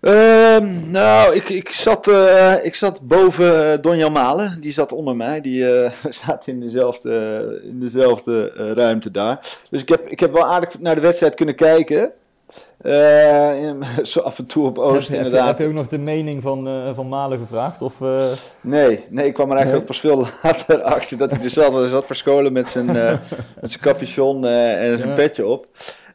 [0.00, 4.60] Ehm, nou, ik, ik, zat, eh, ik zat boven uh, Donjan Malen.
[4.60, 5.40] Die zat onder mij.
[5.40, 9.58] Die uh, zat in dezelfde, in dezelfde ruimte daar.
[9.70, 12.12] Dus ik heb, ik heb wel aardig naar de wedstrijd kunnen kijken.
[12.82, 15.46] In, zo af en toe op Oost, heb, inderdaad.
[15.46, 17.82] Heb je, heb je ook nog de mening van, van Malen gevraagd?
[17.82, 18.00] Of,
[18.60, 19.74] nee, nee, ik kwam er eigenlijk nee?
[19.74, 22.06] ook pas veel later achter dat hij er zat.
[22.06, 22.86] Verscholen met zijn,
[23.60, 25.14] met zijn capuchon en zijn ja.
[25.14, 25.68] petje op.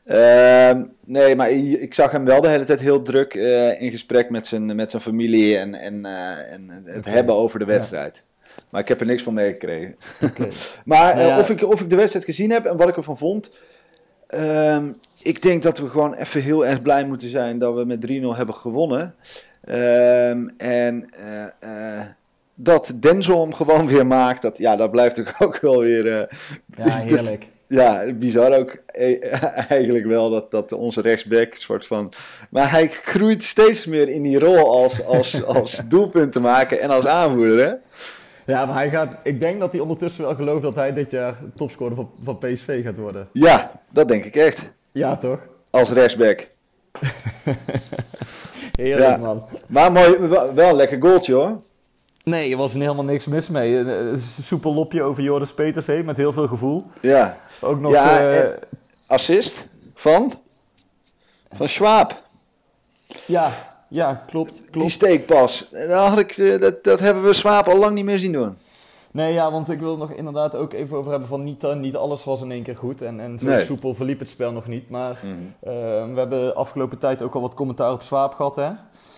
[0.05, 0.71] Uh,
[1.05, 3.33] nee, maar ik zag hem wel de hele tijd heel druk
[3.79, 6.05] in gesprek met zijn, met zijn familie en, en,
[6.49, 7.13] en het okay.
[7.13, 8.23] hebben over de wedstrijd.
[8.25, 8.29] Ja.
[8.71, 9.95] Maar ik heb er niks van meegekregen.
[10.21, 10.51] Okay.
[10.85, 11.39] maar nou ja.
[11.39, 13.51] of, ik, of ik de wedstrijd gezien heb en wat ik ervan vond.
[14.33, 18.07] Um, ik denk dat we gewoon even heel erg blij moeten zijn dat we met
[18.11, 19.15] 3-0 hebben gewonnen.
[19.69, 21.05] Um, en
[21.63, 21.99] uh,
[22.55, 26.05] dat Denzel hem gewoon weer maakt, dat, ja, dat blijft ook wel weer...
[26.75, 27.47] ja, heerlijk.
[27.67, 28.83] Ja, bizar ook
[29.69, 32.13] eigenlijk wel dat, dat onze rechtsback soort van...
[32.49, 36.89] Maar hij groeit steeds meer in die rol als, als, als doelpunt te maken en
[36.89, 37.73] als aanvoerder, hè?
[38.45, 41.35] Ja, maar hij gaat, ik denk dat hij ondertussen wel gelooft dat hij dit jaar
[41.55, 43.27] topscorer van, van PSV gaat worden.
[43.33, 44.69] Ja, dat denk ik echt.
[44.91, 45.39] Ja, toch?
[45.69, 46.47] Als rechtsback.
[48.77, 49.17] Heerlijk, ja.
[49.17, 49.47] man.
[49.67, 50.17] Maar mooi,
[50.53, 51.61] wel een lekker goaltje, hoor.
[52.23, 53.75] Nee, er was helemaal niks mis mee.
[53.75, 56.85] Een soepel lopje over Joris Peters heen met heel veel gevoel.
[57.01, 57.37] Ja.
[57.59, 57.91] Ook nog...
[57.91, 58.49] Ja, uh,
[59.07, 60.33] assist van?
[61.51, 62.21] Van Schwab.
[63.25, 63.51] Ja,
[63.87, 64.61] ja, klopt.
[64.61, 64.79] klopt.
[64.79, 65.67] Die steekpas.
[65.71, 68.57] Dan had ik, dat, dat hebben we Schwab al lang niet meer zien doen.
[69.13, 72.23] Nee, ja, want ik wil nog inderdaad ook even over hebben van niet, niet alles
[72.23, 73.01] was in één keer goed.
[73.01, 73.65] En, en zo Nee.
[73.65, 74.89] soepel verliep het spel nog niet.
[74.89, 75.33] Maar Mhm.
[75.59, 75.71] eh,
[76.13, 78.69] we hebben afgelopen tijd ook al wat commentaar op Swaap gehad, hè.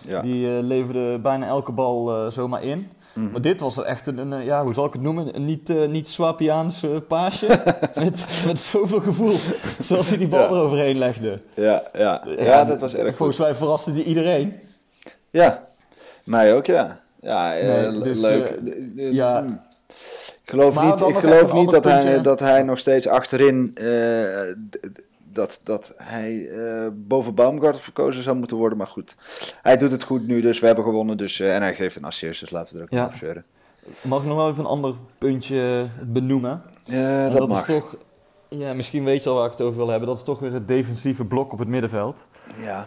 [0.06, 0.20] Ja.
[0.22, 2.88] Die eh, leverde bijna elke bal eh, zomaar in.
[3.12, 3.30] Mhm.
[3.30, 5.34] Maar dit was echt een, een, eh, ja, hoe zal ik het noemen?
[5.36, 7.46] Een niet, eh niet Swapiaans eh, paasje.
[8.04, 9.36] met, met zoveel gevoel.
[9.80, 10.48] Zoals hij die bal Ja.
[10.48, 11.40] eroverheen legde.
[11.54, 12.24] Ja, ja.
[12.38, 13.16] ja, dat was erg goed.
[13.16, 14.52] Volgens mij verraste die iedereen.
[15.30, 15.68] Ja,
[16.24, 17.00] mij ook, ja.
[17.20, 18.58] Ja, eh, Nee, dus, leuk.
[18.96, 19.44] eh, ja.
[20.44, 23.70] Ik geloof Maar niet, ik geloof niet dat, hij, dat hij nog steeds achterin...
[23.74, 24.54] eh,
[25.32, 28.78] dat, dat hij eh, boven Baumgart verkozen zou moeten worden.
[28.78, 29.14] Maar goed,
[29.62, 31.16] hij doet het goed nu, dus we hebben gewonnen.
[31.16, 33.04] Dus, eh, en hij geeft een assist, dus laten we er ook Ja.
[33.04, 33.44] op zeuren.
[34.00, 36.62] Mag ik nog wel even een ander puntje benoemen?
[36.84, 37.68] Ja, dat, dat mag.
[37.68, 37.96] is toch,
[38.48, 40.08] ja, misschien weet je al waar ik het over wil hebben.
[40.08, 42.24] Dat is toch weer het defensieve blok op het middenveld.
[42.60, 42.86] Ja.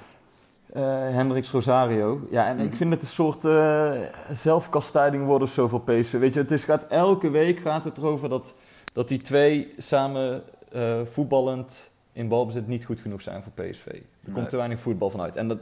[0.73, 2.27] Eh Hendricks Rosario.
[2.31, 3.91] Ja, en ik vind het een soort eh,
[4.33, 6.11] zelfkastijding worden of zo voor PSV.
[6.11, 8.53] Weet je, het is, gaat, elke week gaat het erover dat,
[8.93, 13.85] dat die twee samen eh, voetballend in balbezit niet goed genoeg zijn voor PSV.
[13.85, 14.33] Er Nee.
[14.35, 15.35] komt te weinig voetbal vanuit.
[15.35, 15.57] En dat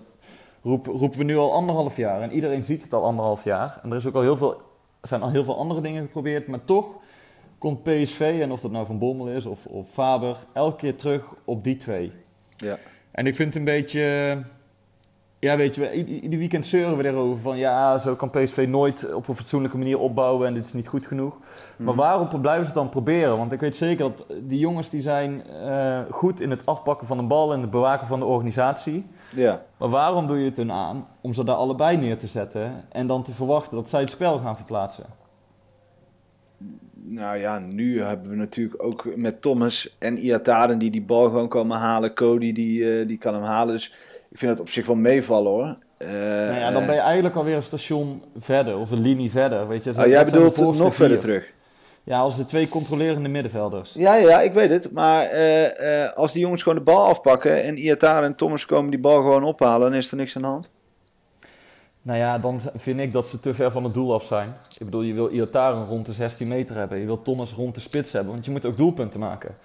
[0.64, 2.22] roep, roepen we nu al anderhalf jaar.
[2.22, 3.80] En iedereen ziet het al anderhalf jaar.
[3.84, 4.62] En er is ook al heel veel,
[5.02, 6.48] zijn al heel veel andere dingen geprobeerd.
[6.48, 6.88] Maar toch
[7.58, 11.34] komt PSV, en of dat nou Van Bommel is of, of Faber, elke keer terug
[11.44, 12.12] op die twee.
[12.58, 12.78] Ja.
[13.12, 14.38] En ik vind het een beetje...
[15.46, 17.58] Ja, weet je, ieder weekend zeuren we erover van...
[17.58, 21.06] Ja, zo kan PSV nooit op een fatsoenlijke manier opbouwen en dit is niet goed
[21.06, 21.38] genoeg.
[21.78, 23.38] Maar waarom blijven ze het dan proberen?
[23.38, 27.18] Want ik weet zeker dat die jongens die zijn eh, goed in het afpakken van
[27.18, 27.54] de bal...
[27.54, 29.06] en het bewaken van de organisatie.
[29.36, 29.66] Ja.
[29.78, 32.84] Maar waarom doe je het hun aan om ze daar allebei neer te zetten...
[32.92, 35.06] en dan te verwachten dat zij het spel gaan verplaatsen?
[37.08, 41.48] Nou ja, nu hebben we natuurlijk ook met Thomas en Iataren die die bal gewoon
[41.48, 42.14] komen halen.
[42.14, 43.74] Cody die, eh, die kan hem halen.
[43.74, 43.94] Dus
[44.36, 45.76] ik vind het op zich wel meevallen hoor.
[45.98, 49.68] Eh, nou ja, dan ben je eigenlijk alweer een station verder of een linie verder.
[49.68, 49.90] Weet je?
[49.90, 51.52] oh, Dat jij bedoelt nog verder terug.
[52.04, 53.94] Ja, als de twee controlerende middenvelders.
[53.94, 54.92] Ja, ja, ik weet het.
[54.92, 58.92] Maar eh, eh, als die jongens gewoon de bal afpakken en Iataren en Thomas komen
[58.92, 60.70] die bal gewoon ophalen, dan is er niks aan de hand.
[62.02, 64.54] Nou ja, dan vind ik dat ze te ver van het doel af zijn.
[64.78, 67.00] Ik bedoel, je wil Iotaren rond de 16 meter hebben.
[67.00, 69.56] Je wil Thomas rond de spits hebben, want je moet ook doelpunten maken.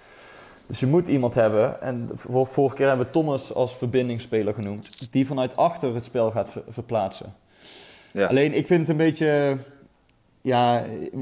[0.71, 5.11] Dus je moet iemand hebben, en vor- vorige keer hebben we Thomas als verbindingsspeler genoemd,
[5.11, 7.33] die vanuit achter het spel gaat ver- verplaatsen.
[8.11, 8.27] Ja.
[8.27, 9.57] Alleen, ik vind het een beetje,
[10.41, 10.77] ja,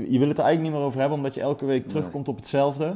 [0.08, 2.36] je wil het er eigenlijk niet meer over hebben, omdat je elke week terugkomt op
[2.36, 2.96] hetzelfde.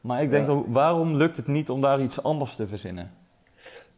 [0.00, 0.52] Maar ik denk, Ja.
[0.52, 3.10] dan, waarom lukt het niet om daar iets anders te verzinnen?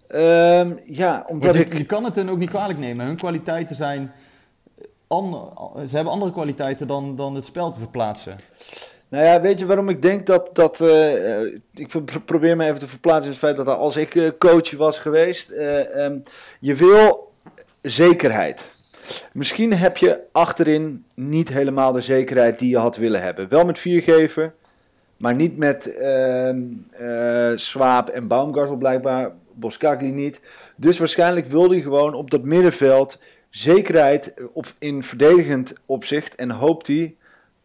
[0.09, 1.77] Ehm, ja, omdat je, ik...
[1.77, 3.07] je kan het hun ook niet kwalijk nemen.
[3.07, 4.13] Hun kwaliteiten zijn.
[5.07, 5.49] ander-
[5.89, 8.37] ze hebben andere kwaliteiten dan, dan het spel te verplaatsen.
[9.09, 10.51] Nou ja, weet je waarom ik denk dat...
[10.53, 13.97] dat eh, eh, ik pro- probeer me even te verplaatsen in het feit dat als
[13.97, 15.51] ik eh, coach was geweest...
[15.51, 16.19] eh, ehm,
[16.61, 17.33] je wil
[17.83, 18.75] zekerheid.
[19.33, 23.49] Misschien heb je achterin niet helemaal de zekerheid die je had willen hebben.
[23.49, 24.55] Wel met viergever,
[25.19, 26.51] maar niet met eh,
[27.55, 29.33] Swaap en Baumgartel blijkbaar.
[29.53, 30.41] Boskakli niet.
[30.77, 33.19] Dus waarschijnlijk wilde hij gewoon op dat middenveld
[33.51, 34.35] zekerheid
[34.79, 36.35] in verdedigend opzicht.
[36.35, 37.15] En hoopt hij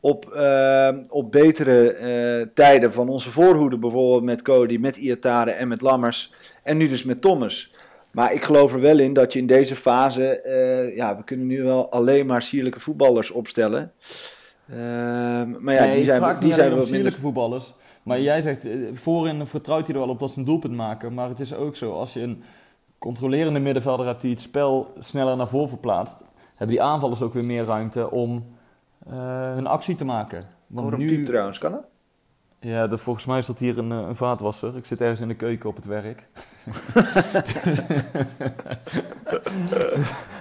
[0.01, 3.77] op, ehm, op betere eh, tijden van onze voorhoede.
[3.77, 6.33] Bijvoorbeeld met Cody, met Iatare en met Lammers.
[6.63, 7.71] En nu dus met Thomas.
[8.11, 11.47] Maar ik geloof er wel in dat je in deze fase, eh, ja, we kunnen
[11.47, 13.91] nu wel alleen maar sierlijke voetballers opstellen.
[14.69, 17.13] Ehm, maar ja, Nee, die zijn, die zijn om minder.
[17.19, 17.73] voetballers.
[18.03, 21.13] Maar jij zegt, eh, voorin vertrouwt hij er wel op dat ze een doelpunt maken.
[21.13, 22.43] Maar het is ook zo, als je een
[22.97, 27.45] controlerende middenvelder hebt die het spel sneller naar voren verplaatst, hebben die aanvallers ook weer
[27.45, 28.45] meer ruimte om
[29.09, 30.43] hun actie te maken.
[30.67, 31.83] Want hoor een nu, piep trouwens, kan dat?
[32.59, 34.77] ja, dat, volgens mij is dat hier een, eh, een vaatwasser.
[34.77, 36.27] Ik zit ergens in de keuken op het werk.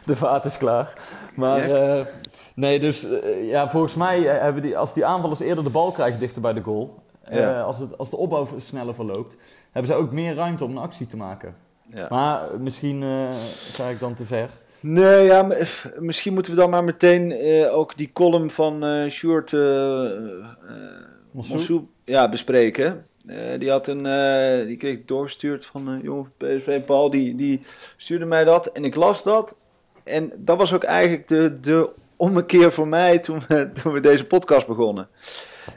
[0.07, 0.93] de vaat is klaar.
[1.35, 2.07] Maar eh,
[2.55, 5.91] nee, dus eh, ja, volgens mij eh, hebben die, als die aanvallers eerder de bal
[5.91, 9.37] krijgen dichter bij de goal, eh, als, het, als de opbouw sneller verloopt,
[9.73, 11.55] hebben ze ook meer ruimte om een actie te maken.
[11.95, 12.07] Ja.
[12.11, 13.29] Maar eh, misschien eh
[13.73, 14.51] ga ik dan te ver.
[14.81, 15.49] Nee, ja,
[15.99, 19.53] misschien moeten we dan maar meteen eh, ook die column van eh Sjoerd?
[21.31, 23.07] Mossou, ja, bespreken.
[23.59, 24.03] Die, had een,
[24.67, 27.61] die kreeg ik doorgestuurd van een jongen van PSV, Paul, die, die
[27.97, 29.57] stuurde mij dat en ik las dat.
[30.05, 34.25] En dat was ook eigenlijk de, de ommekeer voor mij toen we, toen we deze
[34.27, 35.09] podcast begonnen.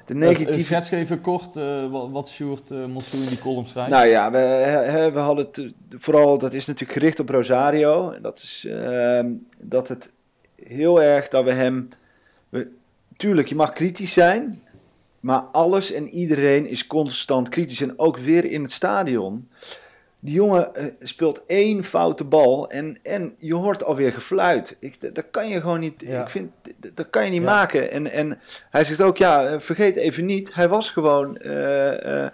[0.06, 3.92] De Uh, negatieve schets even kort eh, wat, Sjoerd uh, in die column schrijft.
[3.92, 8.12] Nou ja, we, hè, we hadden het vooral, dat is natuurlijk gericht op Rosario.
[8.12, 10.12] En Dat is ehm, dat het
[10.56, 11.90] heel erg dat we hem.
[12.50, 12.68] We,
[13.18, 14.62] tuurlijk, je mag kritisch zijn.
[15.20, 17.82] Maar alles en iedereen is constant kritisch.
[17.82, 19.50] En ook weer in het stadion.
[20.26, 24.78] Die jongen eh, speelt één foute bal en, en je hoort alweer gefluit.
[24.80, 26.04] Ik, dat, kan je gewoon niet.
[26.06, 26.22] Ja.
[26.22, 26.52] Ik vind,
[26.94, 27.48] dat, kan je niet Ja.
[27.48, 27.92] maken.
[27.92, 32.26] En, en hij zegt ook, ja, eh, vergeet even niet, hij was gewoon eh,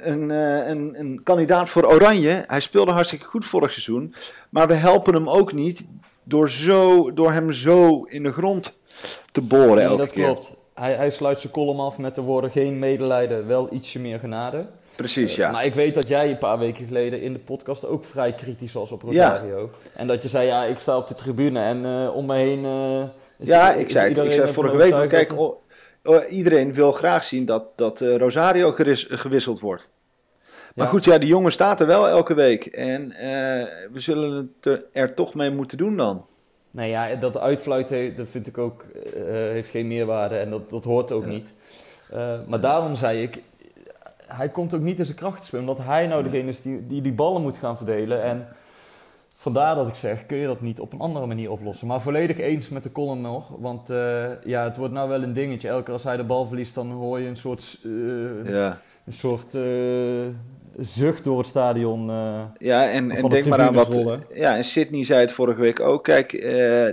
[0.00, 2.44] een, een, een kandidaat voor Oranje.
[2.46, 4.14] Hij speelde hartstikke goed vorig seizoen.
[4.50, 5.84] Maar we helpen hem ook niet
[6.24, 8.72] door, zo, door hem zo in de grond
[9.32, 10.24] te boren Nee, elke dat keer.
[10.24, 10.50] klopt.
[10.74, 14.66] Hij, hij sluit zijn column af met de woorden geen medelijden, wel ietsje meer genade.
[14.96, 15.50] Precies, ja.
[15.50, 18.72] Maar ik weet dat jij een paar weken geleden in de podcast ook vrij kritisch
[18.72, 19.70] was op Rosario.
[19.94, 22.64] En dat je zei, ja, ik sta op de tribune en eh, om me heen...
[22.64, 23.02] eh,
[23.46, 24.18] Ja, ik zei het.
[24.26, 25.32] Ik zei vorige week kijk,
[26.28, 29.90] iedereen wil graag zien dat, dat eh, Rosario geris- gewisseld wordt.
[30.74, 30.92] Maar Ja.
[30.92, 32.66] goed, ja, die jongen staat er wel elke week.
[32.66, 33.28] En eh,
[33.92, 36.24] we zullen het er, toch mee moeten doen dan.
[36.70, 40.84] Nee, ja, dat uitfluiten, dat vind ik ook, eh, heeft geen meerwaarde en dat, dat
[40.84, 41.52] hoort ook niet.
[42.10, 43.42] Eh, maar daarom zei ik,
[44.26, 46.86] hij komt ook niet in zijn kracht te spelen, omdat hij nou degene is die,
[46.86, 48.22] die die ballen moet gaan verdelen.
[48.22, 48.46] En
[49.44, 51.86] vandaar dat ik zeg, kun je dat niet op een andere manier oplossen.
[51.86, 55.32] Maar volledig eens met de column nog, want eh, ja, het wordt nou wel een
[55.32, 55.68] dingetje.
[55.68, 59.12] Elke keer als hij de bal verliest, dan hoor je een soort, eh, Ja, een
[59.12, 59.62] soort eh,
[60.78, 62.10] zucht door het stadion.
[62.58, 64.18] ja en, en denk maar aan wat...
[64.34, 66.04] Ja, en Sydney zei het vorige week ook.
[66.04, 66.30] Kijk,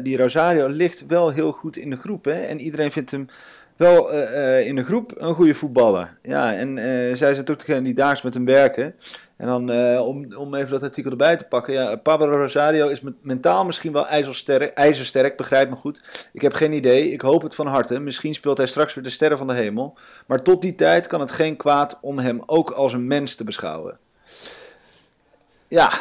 [0.03, 2.25] die Rosario ligt wel heel goed in de groep.
[2.25, 2.39] Hè?
[2.39, 3.27] En iedereen vindt hem
[3.75, 6.17] wel eh, eh, in de groep een goede voetballer.
[6.21, 6.83] Ja, en eh,
[7.15, 8.95] zij zijn ook degene die daags met hem werken.
[9.37, 11.73] En dan, om, om even dat artikel erbij te pakken.
[11.73, 16.01] Ja, Pablo Rosario is mentaal misschien wel ijzersterk, ijzersterk, begrijp me goed.
[16.33, 17.99] Ik heb geen idee, ik hoop het van harte.
[17.99, 19.97] Misschien speelt hij straks weer de sterren van de hemel.
[20.27, 23.43] Maar tot die tijd kan het geen kwaad om hem ook als een mens te
[23.43, 23.97] beschouwen.
[25.67, 25.91] Ja,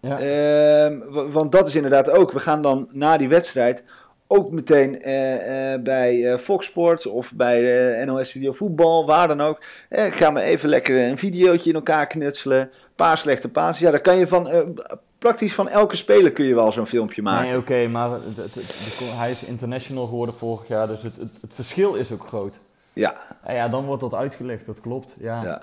[0.00, 0.18] ja.
[0.18, 2.32] Ehm, wa- want dat is inderdaad ook.
[2.32, 3.82] We gaan dan na die wedstrijd
[4.28, 9.28] ook meteen eh, eh, bij eh, Fox Sports of bij eh, NOS Studio Voetbal, waar
[9.28, 9.58] dan ook.
[9.88, 12.60] Eh, gaan we even lekker een videootje in elkaar knutselen.
[12.60, 13.78] Een paar slechte passes.
[13.78, 14.74] Ja, daar kan je van...
[15.18, 17.48] praktisch van elke speler kun je wel zo'n filmpje maken.
[17.48, 21.12] Nee, oké, maar het- het- het- de- hij is international geworden vorig jaar, dus het,
[21.48, 22.54] verschil is ook groot.
[22.92, 25.14] Ja, En ja, dan wordt dat uitgelegd, dat klopt.
[25.18, 25.42] Ja.
[25.42, 25.62] ja.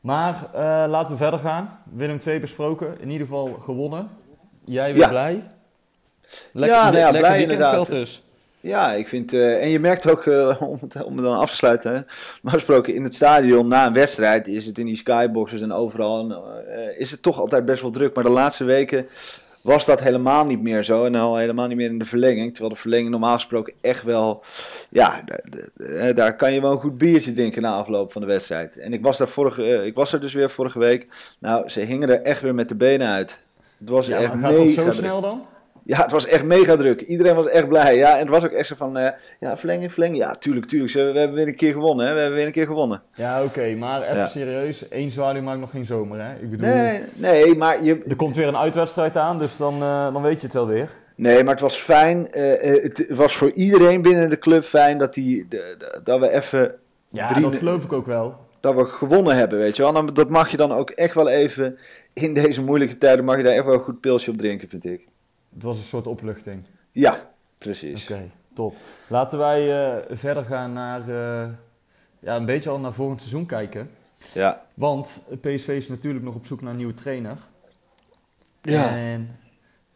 [0.00, 0.48] Maar
[0.88, 1.78] laten we verder gaan.
[1.92, 4.08] Willem 2 besproken, in ieder geval gewonnen.
[4.64, 5.08] Jij weer Ja.
[5.08, 5.44] blij?
[6.52, 7.88] Ja, nou ja, lekker blij inderdaad.
[7.88, 8.22] dus.
[8.60, 9.32] Ja, ik vind.
[9.32, 11.94] eh, en je merkt ook, eh, om, het, om het dan af te sluiten.
[11.94, 12.00] Hè,
[12.42, 16.30] maar gesproken in het stadion na een wedstrijd is het in die skyboxes en overal.
[16.66, 18.14] eh, is het toch altijd best wel druk.
[18.14, 19.06] Maar de laatste weken
[19.62, 21.04] was dat helemaal niet meer zo.
[21.04, 22.50] En al helemaal niet meer in de verlenging.
[22.52, 24.42] Terwijl de verlenging normaal gesproken echt wel.
[24.88, 25.24] Ja,
[26.14, 28.78] daar kan je wel een goed biertje drinken na afloop van de wedstrijd.
[28.78, 31.06] En ik was daar vorige, ik was er dus weer vorige week.
[31.38, 33.38] Nou, ze hingen er echt weer met de benen uit.
[33.78, 35.46] Het was Ja, echt maar gaat mega zo snel dan?
[35.86, 37.00] Ja, het was echt mega druk.
[37.00, 37.96] Iedereen was echt blij.
[37.96, 40.22] Ja, en het was ook echt zo van, eh, ja, verlenging, verlenging.
[40.22, 40.92] Ja, tuurlijk, tuurlijk.
[40.92, 42.12] We hebben weer een keer gewonnen, hè.
[42.14, 43.02] We hebben weer een keer gewonnen.
[43.14, 44.26] Ja, oké, maar even Ja.
[44.28, 44.84] serieus.
[44.90, 46.34] Eén zwaluw maakt nog geen zomer, hè?
[46.34, 48.02] Ik bedoel, Nee, nee, maar je...
[48.08, 50.90] er komt weer een uitwedstrijd aan, dus dan, eh, dan weet je het wel weer.
[51.16, 52.30] Nee, maar het was fijn.
[52.30, 56.30] eh, het was voor iedereen binnen de club fijn dat, die, de- de- dat we
[56.32, 56.74] even...
[57.08, 58.34] Ja, drie- dat geloof ik ook wel.
[58.60, 59.92] Dat we gewonnen hebben, weet je wel.
[59.92, 61.78] Dan- Dat mag je dan ook echt wel even...
[62.12, 64.84] In deze moeilijke tijden mag je daar echt wel een goed pilsje op drinken, vind
[64.84, 65.06] ik.
[65.54, 66.64] Het was een soort opluchting.
[66.92, 68.10] Ja, precies.
[68.10, 68.74] Oké, top.
[69.08, 71.48] Laten wij eh, verder gaan naar, eh,
[72.18, 73.90] ja, een beetje al naar volgend seizoen kijken.
[74.32, 77.36] Ja, Want PSV is natuurlijk nog op zoek naar een nieuwe trainer.
[78.62, 78.96] Ja.
[78.96, 79.38] En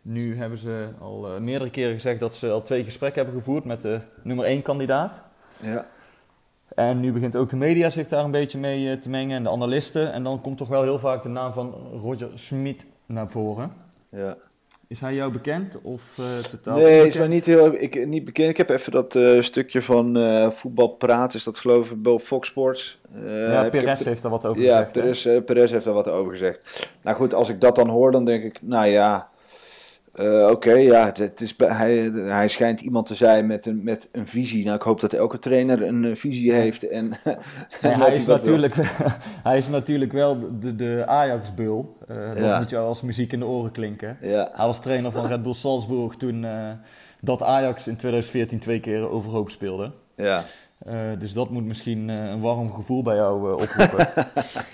[0.02, 3.64] nu hebben ze al eh, meerdere keren gezegd dat ze al twee gesprekken hebben gevoerd
[3.64, 5.20] met de nummer 1 kandidaat.
[5.60, 5.86] Ja.
[6.74, 9.50] En nu begint ook de media zich daar een beetje mee te mengen en de
[9.50, 10.12] analisten.
[10.12, 13.72] En dan komt toch wel heel vaak de naam van Roger Smit naar voren.
[14.10, 14.36] ja.
[14.88, 17.18] Is hij jou bekend of eh, totaal Nee, is onbekend?
[17.18, 18.48] mij niet heel ik, niet bekend.
[18.50, 22.18] Ik heb even dat eh, stukje van eh voetbal praten, is dat geloof ik bij
[22.18, 22.98] Fox Sports.
[23.14, 24.92] Eh, Ja, ik Perez heeft daar wat over Ja, gezegd.
[24.92, 26.88] Perez, eh, Perez heeft daar wat over gezegd.
[27.02, 29.28] Nou goed, als ik dat dan hoor, dan denk ik, nou ja,
[30.18, 34.08] eh, oké, ja, het, het is, hij, hij schijnt iemand te zijn met een, met
[34.12, 34.64] een visie.
[34.64, 36.88] Nou, ik hoop dat elke trainer een eh, visie heeft.
[36.88, 37.08] En,
[37.82, 38.74] Nee, en hij, is natuurlijk,
[39.48, 41.96] hij is natuurlijk wel de, de Ajax-bul.
[42.08, 42.58] Eh, dat Ja.
[42.58, 44.16] moet jou als muziek in de oren klinken.
[44.20, 46.46] Ja, Hij was trainer van Red Bull Salzburg toen
[47.20, 49.90] dat Ajax in 2014 twee keer overhoop speelde.
[50.16, 50.42] ja.
[51.18, 54.08] Dus dat moet misschien een warm gevoel bij jou oproepen.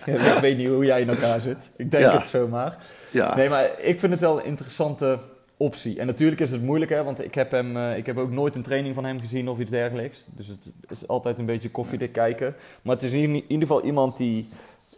[0.35, 1.71] Ik weet niet hoe jij in elkaar zit.
[1.77, 2.19] Ik denk Ja.
[2.19, 2.77] het zomaar.
[3.11, 3.37] ja.
[3.37, 5.19] Nee, maar ik vind het wel een interessante
[5.57, 6.01] optie.
[6.01, 8.55] En natuurlijk is het moeilijk, hè, want ik heb, hem, eh, ik heb ook nooit
[8.55, 10.27] een training van hem gezien of iets dergelijks.
[10.31, 12.55] Dus het is altijd een beetje koffiedik kijken.
[12.83, 14.49] Maar het is in ieder geval iemand die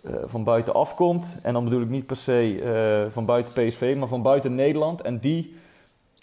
[0.05, 1.39] eh, van buiten afkomt.
[1.43, 5.01] En dan bedoel ik niet per se eh, van buiten PSV, maar van buiten Nederland.
[5.01, 5.55] En die,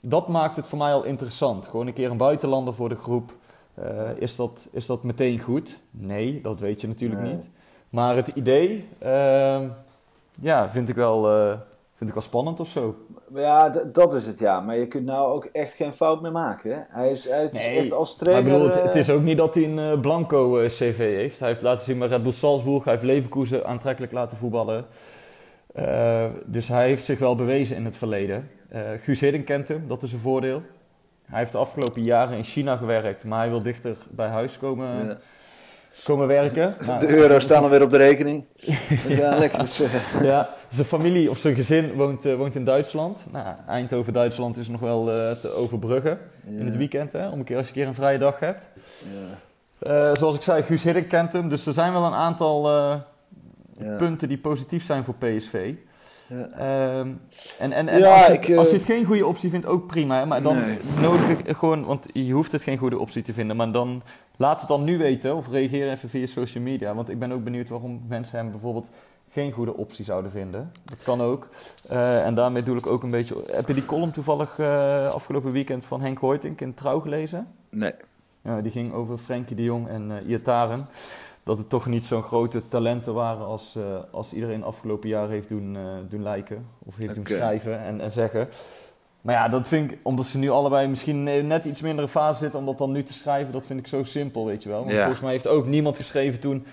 [0.02, 1.68] dat maakt het voor mij al interessant.
[1.68, 3.36] Gewoon een keer een buitenlander voor de groep.
[4.18, 5.80] Is, dat, is dat meteen goed?
[5.92, 7.34] Nee, dat weet je natuurlijk Nee.
[7.34, 7.50] niet.
[7.90, 9.68] Maar het idee, ehm,
[10.40, 11.24] ja, vind ik, wel,
[11.94, 12.96] vind ik wel spannend of zo.
[13.34, 14.62] Maar ja, dat is het ja.
[14.62, 16.72] Maar je kunt nou ook echt geen fout meer maken.
[16.72, 16.80] Hè?
[16.88, 18.60] Hij is, hij is Nee, echt als Maar ik trainer...
[18.60, 21.40] bedoel, het, eh, het is ook niet dat hij een eh, blanco eh, cv heeft.
[21.40, 22.84] Hij heeft laten zien bij Red Bull Salzburg.
[22.84, 24.86] Hij heeft Leverkusen aantrekkelijk laten voetballen.
[26.46, 28.50] Dus hij heeft zich wel bewezen in het verleden.
[28.70, 30.62] Eh Guus Hiddink kent hem, dat is een voordeel.
[31.26, 35.06] Hij heeft de afgelopen jaren in China gewerkt, maar hij wil dichter bij huis komen,
[35.06, 35.18] ja.
[36.04, 36.74] Komen werken.
[36.86, 38.46] Nou, De euro's staan alweer op de rekening.
[39.58, 43.26] Dus, eh, Ja, zijn familie of zijn gezin woont, eh, woont in Duitsland.
[43.32, 47.46] Nou, Eindhoven, Duitsland is nog wel eh, te overbruggen in het weekend, hè, om een
[47.46, 48.70] keer als je een keer een vrije dag hebt.
[49.04, 49.38] ja,
[50.10, 51.50] Eh, zoals ik zei, Guus Hiddink kent hem.
[51.50, 53.96] Dus er zijn wel een aantal ja.
[53.98, 55.74] punten die positief zijn voor PSV.
[56.28, 56.48] Ja.
[56.58, 57.08] Ehm,
[57.60, 59.88] en en, en Ja, als, je, ik, als je het geen goede optie vindt, ook
[59.88, 60.18] prima.
[60.20, 60.26] Hè?
[60.26, 60.78] Maar dan Nee.
[61.02, 63.56] nodig ik gewoon, want je hoeft het geen goede optie te vinden.
[63.56, 64.02] Maar dan
[64.38, 66.96] laat het dan nu weten of reageer even via social media.
[66.96, 68.90] Want ik ben ook benieuwd waarom mensen hem bijvoorbeeld
[69.32, 70.72] geen goede optie zouden vinden.
[70.86, 71.48] Dat kan ook.
[71.90, 73.44] Eh, en daarmee doe ik ook een beetje...
[73.52, 77.48] Heb je die column toevallig eh, afgelopen weekend van Henk Hoytink in Trouw gelezen?
[77.70, 77.94] Nee.
[78.42, 80.88] Ja, die ging over Frenkie de Jong en eh Iataren.
[81.44, 83.78] Dat het toch niet zo'n grote talenten waren als,
[84.12, 85.78] als iedereen afgelopen jaar heeft doen,
[86.10, 86.66] doen lijken.
[86.80, 88.48] Of heeft doen schrijven en, en zeggen.
[89.24, 92.60] Maar ja, dat vind ik, omdat ze nu allebei misschien net iets mindere fase zitten
[92.60, 94.80] om dat dan nu te schrijven, dat vind ik zo simpel, weet je wel.
[94.80, 95.00] Want Ja.
[95.02, 96.66] volgens mij heeft ook niemand geschreven toen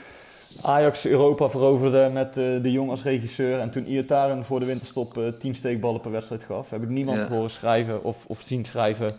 [0.62, 3.58] Ajax Europa veroverde met eh, de Jong als regisseur.
[3.60, 6.70] En toen Iataren voor de winterstop eh, tien steekballen per wedstrijd gaf.
[6.70, 7.28] Heb ik niemand Ja.
[7.28, 9.10] horen schrijven of, of zien schrijven.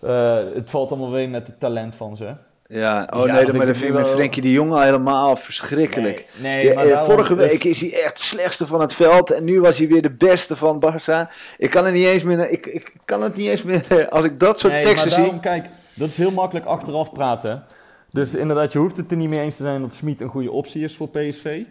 [0.00, 2.34] Eh, het valt allemaal weer met het talent van ze.
[2.68, 5.36] Ja, oh Dus ja, nee, maar dat vind ik met Frenkie de Jong al helemaal
[5.36, 6.26] verschrikkelijk.
[6.42, 9.78] Nee, eh, vorige week is hij echt het slechtste van het veld en nu was
[9.78, 11.32] hij weer de beste van Barça.
[11.58, 14.40] Ik kan het niet eens meer, ik, ik kan het niet eens meer, als ik
[14.40, 15.50] dat soort Nee, teksten maar daarom, zie.
[15.50, 17.64] kijk, dat is heel makkelijk achteraf praten.
[18.10, 20.50] Dus inderdaad, je hoeft het er niet mee eens te zijn dat Smit een goede
[20.50, 21.62] optie is voor PSV.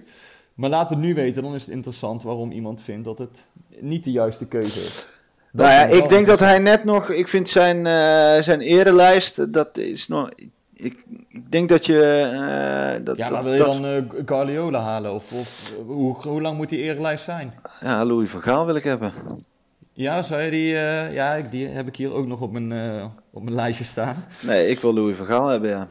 [0.54, 3.44] Maar laat het nu weten, dan is het interessant waarom iemand vindt dat het
[3.80, 5.06] niet de juiste keuze is.
[5.52, 9.54] Dat Nou ja, ik denk dat hij net nog, ik vind zijn, eh, zijn erelijst,
[9.54, 10.30] dat is nog,
[10.76, 15.14] ik, ik denk dat je, eh, dat, Ja, maar wil je dat- dan Guardiola halen?
[15.14, 17.54] Of, of eh, hoe, hoe lang moet die eerlijst zijn?
[17.82, 19.12] ja, Louis van Gaal wil ik hebben.
[19.94, 20.68] Ja, zou je die...
[21.14, 24.26] ja, die heb ik hier ook nog op mijn, op mijn lijstje staan.
[24.42, 25.88] Nee, ik wil Louis van Gaal hebben, ja.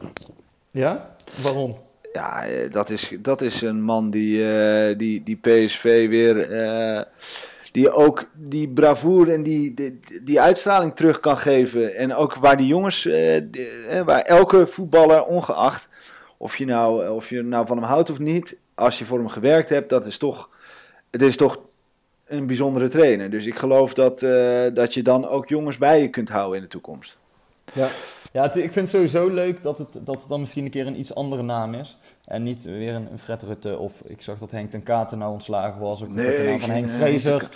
[0.71, 1.15] Ja?
[1.41, 1.75] Waarom?
[2.13, 4.45] Ja, dat is, dat is een man die,
[4.95, 6.35] die, die PSV weer.
[7.75, 11.95] Die ook die bravoure en die, die, die uitstraling terug kan geven.
[11.95, 13.05] En ook waar die jongens.
[13.05, 15.87] eh, eh, waar elke voetballer, ongeacht
[16.37, 18.57] of je, nou, of je nou van hem houdt of niet.
[18.75, 20.49] Als je voor hem gewerkt hebt, dat is toch.
[21.11, 21.59] Het is toch
[22.27, 23.29] een bijzondere trainer.
[23.29, 26.63] Dus ik geloof dat, eh, dat je dan ook jongens bij je kunt houden in
[26.63, 27.17] de toekomst.
[27.73, 27.89] Ja,
[28.31, 30.99] ja ik vind het sowieso leuk dat het, dat het dan misschien een keer een
[30.99, 31.97] iets andere naam is.
[32.25, 35.31] En niet weer een, een Fred Rutte of ik zag dat Henk ten Katen nou
[35.31, 36.01] ontslagen was.
[36.01, 37.49] Of Nee, met de naam van Henk Fraser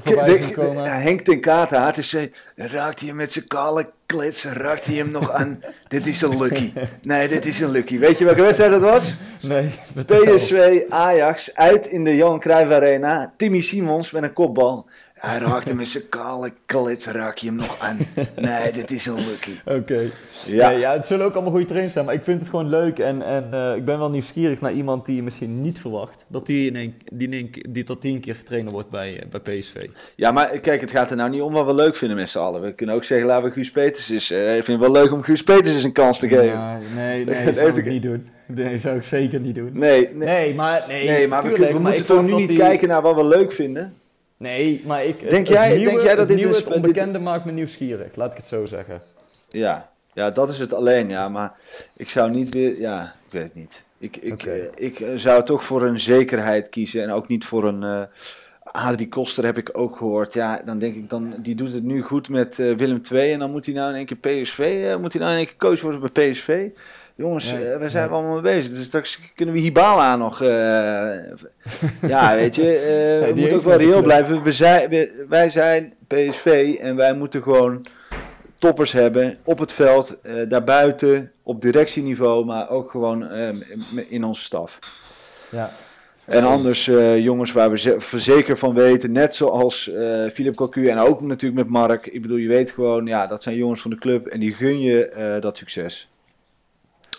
[0.00, 1.00] voorbij de- komen.
[1.00, 5.32] Henk ten Katen, zei, raakt hij hem met zijn kale klits, raakt hij hem nog
[5.32, 5.60] aan.
[5.88, 6.72] dit is een lucky.
[7.02, 7.98] Nee, dit is een lucky.
[7.98, 9.16] Weet je welke wedstrijd dat was?
[9.42, 9.70] Nee.
[10.06, 13.32] PSV Ajax uit in de Johan Cruijff Arena.
[13.36, 14.86] Timmy Simons met een kopbal.
[15.20, 17.98] Hij raakte met zijn kale klits, raak je hem nog aan.
[18.36, 19.50] Nee, dit is een lucky.
[19.78, 20.00] Oké.
[20.46, 20.70] Ja.
[20.70, 20.70] Ja.
[20.70, 23.22] ja, het zullen ook allemaal goede trainers zijn, maar ik vind het gewoon leuk en,
[23.22, 26.24] en eh, ik ben wel nieuwsgierig naar iemand die je misschien niet verwacht.
[26.28, 29.40] Dat die, in een, die, in een, die tot tien keer trainer wordt bij, eh,
[29.40, 29.88] bij PSV.
[30.16, 32.38] Ja, maar kijk, het gaat er nou niet om wat we leuk vinden met z'n
[32.38, 32.60] allen.
[32.60, 34.30] We kunnen ook zeggen, laten we Guus Peters eens...
[34.30, 36.44] eh, ik vind het wel leuk om Guus Peters eens een kans te geven.
[36.44, 38.26] Ja, nee, nee, Dat zou ik niet doen.
[38.46, 39.70] Nee, zou ik zeker niet doen.
[39.72, 42.34] Nee, nee, Nee, maar, nee, nee, maar we, tuurlijk, kunnen- we maar moeten toch nu
[42.34, 43.94] niet die- kijken naar wat we leuk vinden?
[44.40, 45.30] Nee, maar ik...
[45.30, 48.14] Denk jij- nieuwe- denk jij dat dit nieuwe, is- het dit- onbekende maakt me nieuwsgierig,
[48.16, 49.02] laat ik het zo zeggen.
[49.48, 49.90] Ja.
[50.12, 51.28] ja, dat is het alleen, ja.
[51.28, 51.52] Maar
[51.96, 52.78] ik zou niet weer...
[52.80, 53.82] Ja, ik weet het niet.
[53.98, 57.64] Ik, ik, eh, ik eh, zou toch voor een zekerheid kiezen en ook niet voor
[57.68, 57.82] een...
[57.82, 58.02] eh
[58.62, 60.32] Adrie Koster heb ik ook gehoord.
[60.32, 63.32] Ja, dan denk ik dan, die doet het nu goed met Willem II.
[63.32, 65.56] En dan moet hij nou in één keer PSV, moet hij nou in één keer
[65.56, 66.68] coach worden bij PSV.
[67.20, 68.12] Jongens, Ja, eh, we zijn ja.
[68.14, 68.72] allemaal mee bezig.
[68.74, 70.42] Dus straks kunnen we Hibala nog...
[70.42, 70.48] eh,
[72.08, 74.42] ja, weet je, eh, we moeten ook wel reëel blijven.
[74.42, 77.84] We zijn, we- wij zijn PSV en wij moeten gewoon
[78.58, 80.18] toppers hebben op het veld,
[80.48, 83.30] daarbuiten, op directieniveau, maar ook gewoon
[84.08, 84.78] in onze staf.
[85.50, 85.70] Ja.
[86.24, 86.84] En anders
[87.16, 89.90] jongens waar we ze- zeker van weten, net zoals
[90.32, 92.06] Philip Cocu en ook natuurlijk met Mark.
[92.06, 94.80] Ik bedoel, je weet gewoon, ja, dat zijn jongens van de club en die gun
[94.80, 96.08] je dat succes.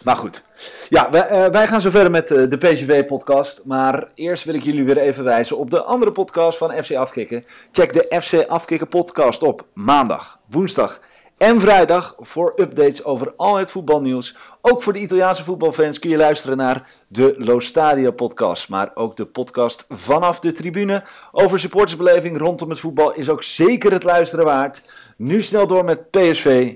[0.03, 0.43] Maar goed,
[0.89, 3.61] ja, wij, eh, wij gaan zo verder met eh, de PSV-podcast.
[3.65, 7.43] Maar eerst wil ik jullie weer even wijzen op de andere podcast van FC Afkikken.
[7.71, 10.99] Check de FC Afkikken podcast op maandag, woensdag
[11.41, 14.35] en vrijdag voor updates over al het voetbalnieuws.
[14.61, 18.69] Ook voor de Italiaanse voetbalfans kun je luisteren naar de Lo Stadio podcast.
[18.69, 23.91] Maar ook de podcast vanaf de tribune over supportersbeleving rondom het voetbal is ook zeker
[23.91, 24.81] het luisteren waard.
[25.17, 26.73] Nu snel door met PSV,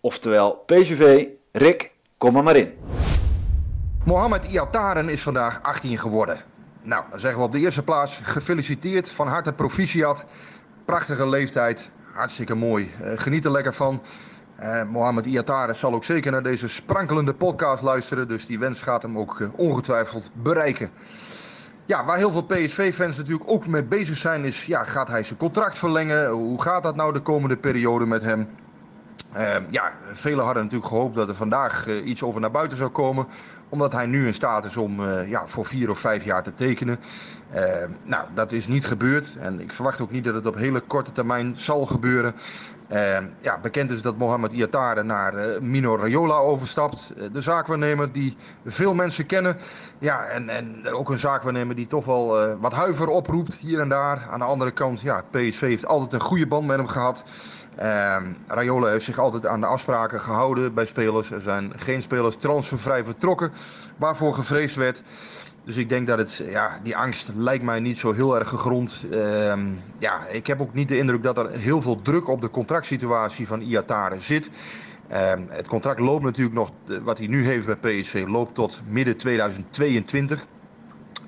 [0.00, 1.26] oftewel PSV.
[1.52, 2.72] Rick, kom er maar in.
[4.04, 6.40] Mohamed Iataren is vandaag 18 geworden.
[6.82, 10.24] Nou, dan zeggen we op de eerste plaats gefeliciteerd, van harte proficiat.
[10.84, 12.90] Prachtige leeftijd, hartstikke mooi.
[13.02, 14.02] Eh, geniet er lekker van.
[14.56, 19.02] Eh Mohamed Iataren zal ook zeker naar deze sprankelende podcast luisteren, dus die wens gaat
[19.02, 20.90] hem ook eh, ongetwijfeld bereiken.
[21.86, 25.38] Ja, waar heel veel PSV-fans natuurlijk ook mee bezig zijn, is ja, gaat hij zijn
[25.38, 26.28] contract verlengen?
[26.28, 28.48] Hoe gaat dat nou de komende periode met hem?
[29.32, 32.90] Eh, ja, velen hadden natuurlijk gehoopt dat er vandaag eh, iets over naar buiten zou
[32.90, 33.26] komen.
[33.68, 36.52] Omdat hij nu in staat is om eh, ja, voor vier of vijf jaar te
[36.52, 36.98] tekenen.
[37.50, 39.36] Eh, nou, dat is niet gebeurd.
[39.40, 42.34] En ik verwacht ook niet dat het op hele korte termijn zal gebeuren.
[42.88, 47.12] Eh, ja, bekend is dat Mohamed Iatare naar eh, Mino Raiola overstapt.
[47.32, 49.56] De zaakwaarnemer die veel mensen kennen.
[49.98, 54.26] Ja, en, en ook een zaakwaarnemer die toch wel wat huiver oproept hier en daar.
[54.30, 57.24] Aan de andere kant, ja, PSV heeft altijd een goede band met hem gehad.
[57.76, 61.30] Ehm Raiola heeft zich altijd aan de afspraken gehouden bij spelers.
[61.30, 63.52] Er zijn geen spelers transfervrij vertrokken
[63.96, 65.02] waarvoor gevreesd werd.
[65.64, 69.04] Dus ik denk dat het, ja, die angst lijkt mij niet zo heel erg gegrond.
[69.10, 69.66] Ehm,
[69.98, 73.46] ja, ik heb ook niet de indruk dat er heel veel druk op de contractsituatie
[73.46, 74.50] van Iatare zit.
[75.08, 76.70] Ehm, het contract loopt natuurlijk nog,
[77.02, 80.46] wat hij nu heeft bij PSV, loopt tot midden 2022.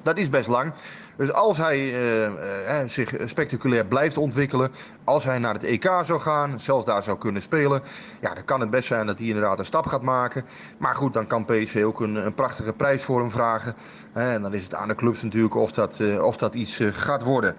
[0.03, 0.73] Dat is best lang.
[1.17, 4.71] Dus als hij eh, eh, zich spectaculair blijft ontwikkelen,
[5.05, 7.83] als hij naar het EK zou gaan, zelfs daar zou kunnen spelen,
[8.21, 10.45] ja, dan kan het best zijn dat hij inderdaad een stap gaat maken.
[10.79, 13.75] Maar goed, dan kan PSV ook een, een prachtige prijs voor hem vragen.
[14.13, 17.23] En dan is het aan de clubs natuurlijk of dat, eh, of dat iets gaat
[17.23, 17.57] worden.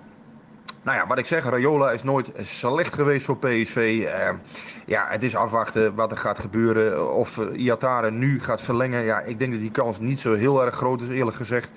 [0.81, 4.05] Nou ja, wat ik zeg, Rayola is nooit slecht geweest voor PSV.
[4.07, 4.29] Eh,
[4.85, 7.13] ja, het is afwachten wat er gaat gebeuren.
[7.13, 9.03] Of Iatare nu gaat verlengen.
[9.03, 11.71] Ja, ik denk dat die kans niet zo heel erg groot is, eerlijk gezegd.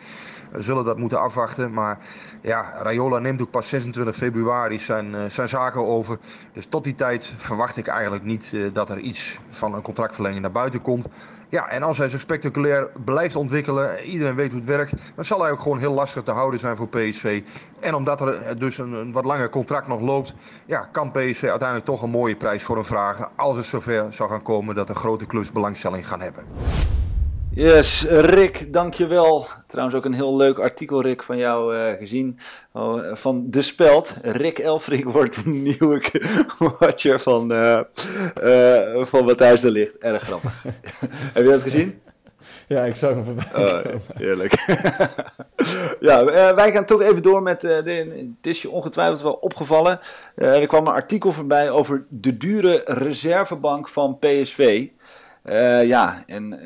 [0.55, 1.72] Zullen dat moeten afwachten.
[1.72, 1.98] Maar
[2.40, 6.18] ja, Rayola neemt ook pas 26 februari zijn, eh, zijn zaken over.
[6.53, 10.42] Dus tot die tijd verwacht ik eigenlijk niet eh, dat er iets van een contractverlenging
[10.42, 11.07] naar buiten komt.
[11.48, 15.42] Ja, en als hij zich spectaculair blijft ontwikkelen, iedereen weet hoe het werkt, dan zal
[15.42, 17.42] hij ook gewoon heel lastig te houden zijn voor PSV.
[17.80, 20.34] En omdat er eh, dus een, een wat langer contract nog loopt,
[20.66, 23.28] ja, kan PSV uiteindelijk toch een mooie prijs voor hem vragen.
[23.36, 26.44] Als het zover zou gaan komen dat de grote clubs belangstelling gaan hebben.
[27.55, 29.46] Yes, Rick, dankjewel.
[29.66, 32.38] Trouwens ook een heel leuk artikel, Rick, van jou eh, gezien.
[32.72, 34.14] Oh, van De Speld.
[34.22, 36.03] Rick Elfrink wordt de nieuwe
[36.78, 37.78] watcher van, eh
[38.34, 39.98] eh van Matthijs de Ligt.
[39.98, 40.62] Erg grappig.
[41.34, 42.00] Heb je dat gezien?
[42.68, 43.46] Ja, ik zag hem voorbij.
[43.55, 44.53] Oh, heerlijk.
[46.00, 46.24] ja,
[46.55, 47.61] wij gaan toch even door met.
[47.61, 50.00] de, het is je ongetwijfeld wel opgevallen.
[50.34, 54.86] Er kwam een artikel voorbij over de dure reservebank van PSV.
[55.84, 56.59] Ja, en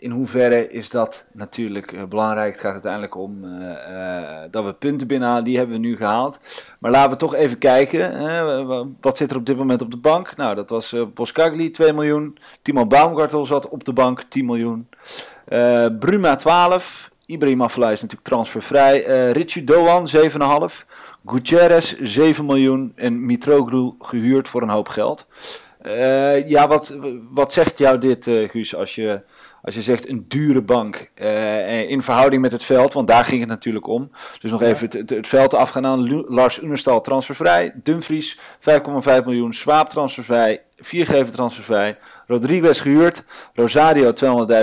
[0.00, 2.52] in hoeverre is dat natuurlijk eh, belangrijk?
[2.52, 5.44] Het gaat uiteindelijk om eh, eh, dat we punten binnenhalen.
[5.44, 6.40] Die hebben we nu gehaald.
[6.78, 8.96] Maar laten we toch even kijken.
[9.00, 10.36] wat zit er op dit moment op de bank?
[10.36, 12.38] Nou, dat was eh Boskagli, 2 miljoen.
[12.62, 14.88] Timo Baumgartel zat op de bank, 10 miljoen.
[15.98, 19.08] Bruma 12, Ibrahim Afellay is natuurlijk transfervrij.
[19.08, 20.84] Uh, Richie Doan 7,5.
[21.26, 22.92] Gutierrez 7 miljoen.
[22.94, 25.26] En Mitroglou gehuurd voor een hoop geld.
[25.86, 26.96] Uh, ja, wat,
[27.30, 29.20] wat zegt jou dit, uh, Guus, als je,
[29.62, 32.92] als je zegt een dure bank uh, in verhouding met het veld?
[32.92, 34.10] Want daar ging het natuurlijk om.
[34.40, 34.66] Dus nog ja.
[34.66, 37.72] even het, het, veld afgaan aan Lars Unerstal transfervrij.
[37.82, 38.42] Dumfries 5,5
[39.24, 39.52] miljoen.
[39.52, 40.62] Swaap transfervrij.
[40.76, 41.96] Viergever transfervrij.
[42.26, 43.24] Rodriguez gehuurd.
[43.54, 44.12] Rosario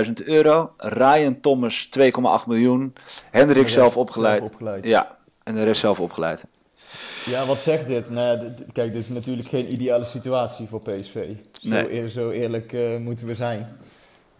[0.06, 0.72] 200.000 euro.
[0.76, 2.94] Ryan Thomas 2,8 miljoen.
[3.30, 4.38] Hendrik zelf opgeleid.
[4.38, 4.84] zelf opgeleid.
[4.84, 6.44] Ja, en de rest zelf opgeleid.
[7.24, 8.10] Ja, wat zegt dit?
[8.10, 8.38] Nou,
[8.72, 11.14] kijk, dit is natuurlijk geen ideale situatie voor PSV.
[11.52, 11.92] Zo, nee.
[11.92, 13.66] eer, zo eerlijk uh, moeten we zijn.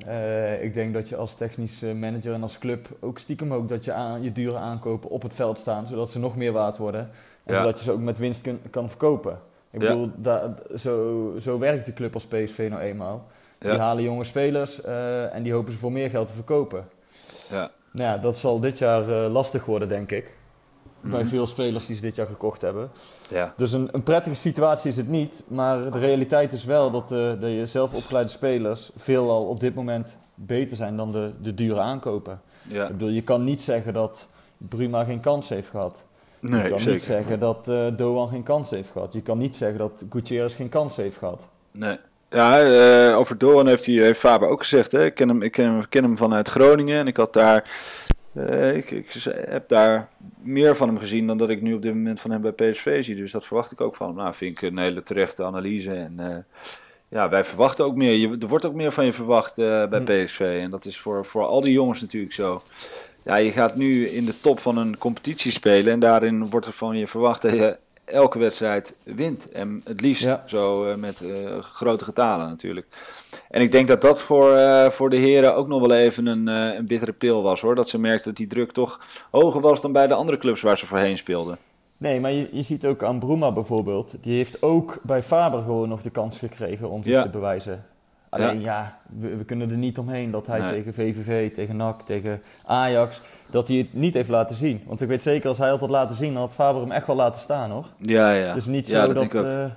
[0.07, 3.84] Uh, ik denk dat je als technisch manager en als club ook stiekem ook dat
[3.84, 7.11] je aan, je dure aankopen op het veld staan, zodat ze nog meer waard worden.
[7.44, 7.61] En ja.
[7.61, 9.38] zodat je ze ook met winst kun, kan verkopen.
[9.70, 9.88] Ik ja.
[9.88, 13.26] bedoel, da, zo, zo werkt de club als PSV nou eenmaal.
[13.59, 16.88] Die halen jonge spelers uh, en die hopen ze voor meer geld te verkopen.
[17.51, 17.70] Ja.
[17.90, 20.38] Nou ja, dat zal dit jaar lastig worden, denk ik
[21.01, 22.90] bij veel spelers die ze dit jaar gekocht hebben.
[23.28, 23.55] Ja.
[23.57, 25.42] Dus een, een, prettige situatie is het niet.
[25.51, 30.16] Maar de realiteit is wel dat de, de zelf opgeleide spelers veelal op dit moment
[30.34, 32.40] beter zijn dan de, de dure aankopen.
[32.62, 32.84] Ja.
[32.84, 34.26] Ik bedoel, je kan niet zeggen dat
[34.57, 36.05] Bruma geen kans heeft gehad.
[36.40, 36.92] Nee, je kan zeker.
[36.92, 39.12] niet zeggen dat uh, Doan geen kans heeft gehad.
[39.12, 41.46] Je kan niet zeggen dat Gutierrez geen kans heeft gehad.
[41.70, 41.96] Nee.
[42.30, 42.62] Ja,
[43.11, 44.92] uh, over Doan heeft, hij, heeft Faber ook gezegd.
[44.92, 45.05] Hè?
[45.05, 47.70] Ik, ken hem, ik ken hem, ken hem vanuit Groningen en ik had daar
[48.33, 49.12] uh, ik, ik,
[49.49, 50.09] heb daar
[50.43, 53.05] meer van hem gezien dan dat ik nu op dit moment van hem bij PSV
[53.05, 53.16] zie.
[53.16, 54.16] Dus dat verwacht ik ook van hem.
[54.16, 55.93] Nou, vind ik een hele terechte analyse.
[55.93, 56.37] En uh,
[57.09, 58.14] ja, wij verwachten ook meer.
[58.14, 60.24] Je, er wordt ook meer van je verwacht uh, bij hm.
[60.24, 60.61] PSV.
[60.62, 62.62] En dat is voor, voor al die jongens natuurlijk zo.
[63.24, 65.93] Ja, je gaat nu in de top van een competitie spelen.
[65.93, 67.79] En daarin wordt er van je verwacht dat je
[68.11, 69.51] elke wedstrijd wint.
[69.51, 70.43] En het liefst ja.
[70.47, 71.25] zo met
[71.61, 72.87] grote getalen natuurlijk.
[73.51, 76.47] En ik denk dat dat voor, uh, voor de heren ook nog wel even een,
[76.47, 77.75] een bittere pil was hoor.
[77.75, 79.01] Dat ze merkten dat die druk toch
[79.31, 81.59] hoger was dan bij de andere clubs waar ze voorheen speelden.
[81.99, 84.17] Nee, maar je, je ziet ook aan Bruma bijvoorbeeld.
[84.21, 87.23] Die heeft ook bij Faber gewoon nog de kans gekregen om zich ja.
[87.23, 87.85] te bewijzen.
[88.29, 90.71] Alleen ja, ja we, we, kunnen er niet omheen dat hij nee.
[90.73, 94.82] tegen VVV, tegen NAC, tegen Ajax, dat hij het niet heeft laten zien.
[94.86, 97.07] Want ik weet zeker, als hij het had laten zien, dan had Faber hem echt
[97.07, 97.86] wel laten staan hoor.
[97.99, 98.46] Ja, ja.
[98.46, 99.30] Het is niet zo dat...
[99.30, 99.70] dat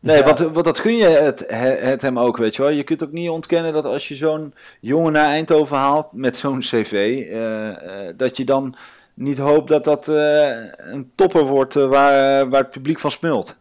[0.00, 1.44] Nee, dus wat, wat dat gun je het,
[1.80, 2.70] het, hem ook, weet je wel.
[2.70, 6.58] Je kunt ook niet ontkennen dat als je zo'n jongen naar Eindhoven haalt met zo'n
[6.58, 7.74] cv, uh, uh,
[8.16, 8.74] dat je dan
[9.14, 13.56] niet hoopt dat dat uh, een topper wordt waar, waar het publiek van smult.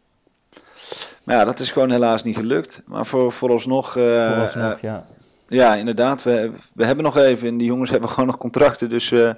[1.24, 2.82] Maar ja, dat is gewoon helaas niet gelukt.
[2.86, 3.92] Maar voor, vooralsnog...
[3.92, 5.06] vooralsnog, ja.
[5.50, 6.24] Ja, inderdaad.
[6.24, 9.12] We, we hebben nog even, en die jongens hebben gewoon nog contracten, dus...
[9.12, 9.30] Uh,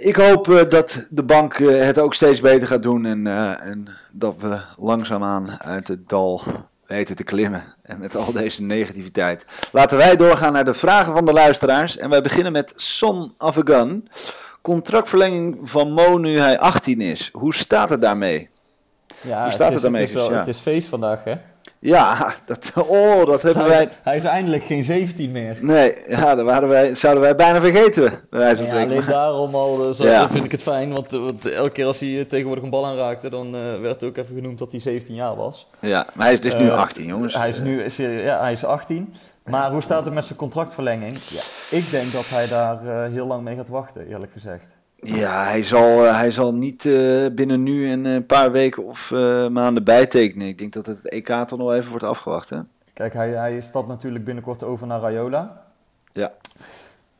[0.00, 3.26] ik hoop uh, dat de bank het ook steeds beter gaat doen en,
[3.60, 6.42] en, dat we langzaamaan uit het dal
[6.86, 7.64] weten te klimmen.
[7.82, 9.44] En met al deze negativiteit.
[9.72, 11.96] Laten wij doorgaan naar de vragen van de luisteraars.
[11.96, 14.08] En wij beginnen met Son of a Gun.
[14.62, 17.28] Contractverlenging van Mo nu hij 18 is.
[17.32, 18.50] Hoe staat het daarmee?
[19.20, 20.00] Ja, Hoe staat het, is, het daarmee?
[20.00, 20.38] Het is, wel, ja.
[20.38, 21.34] het is feest vandaag, hè?
[21.84, 23.88] Ja, dat, oh, dat hebben hij, wij...
[24.02, 25.56] Hij is eindelijk geen 17 meer.
[25.60, 28.12] Nee, ja, dat waren wij, zouden wij bijna vergeten.
[28.30, 30.30] Bij ja, alleen daarom al uh, zo, ja.
[30.30, 30.92] vind ik het fijn.
[30.92, 34.34] Want, want, elke keer als hij tegenwoordig een bal aanraakte, dan uh, werd ook even
[34.34, 35.68] genoemd dat hij 17 jaar was.
[35.80, 37.34] Ja, maar hij is dus uh, nu 18, jongens.
[37.34, 37.90] Hij is nu
[38.22, 39.14] ja, hij is 18.
[39.44, 41.18] Maar hoe staat het met zijn contractverlenging?
[41.18, 44.66] Ja, ik denk dat hij daar heel lang mee gaat wachten, eerlijk gezegd.
[45.04, 49.10] Ja, hij zal, uh, hij zal niet uh, binnen nu en een paar weken of
[49.10, 50.46] uh, maanden bijtekenen.
[50.46, 52.50] Ik denk dat het EK toch nog even wordt afgewacht.
[52.50, 52.60] Hè?
[52.92, 55.62] Kijk, hij, hij stapt natuurlijk binnenkort over naar Rayola.
[56.12, 56.32] Ja.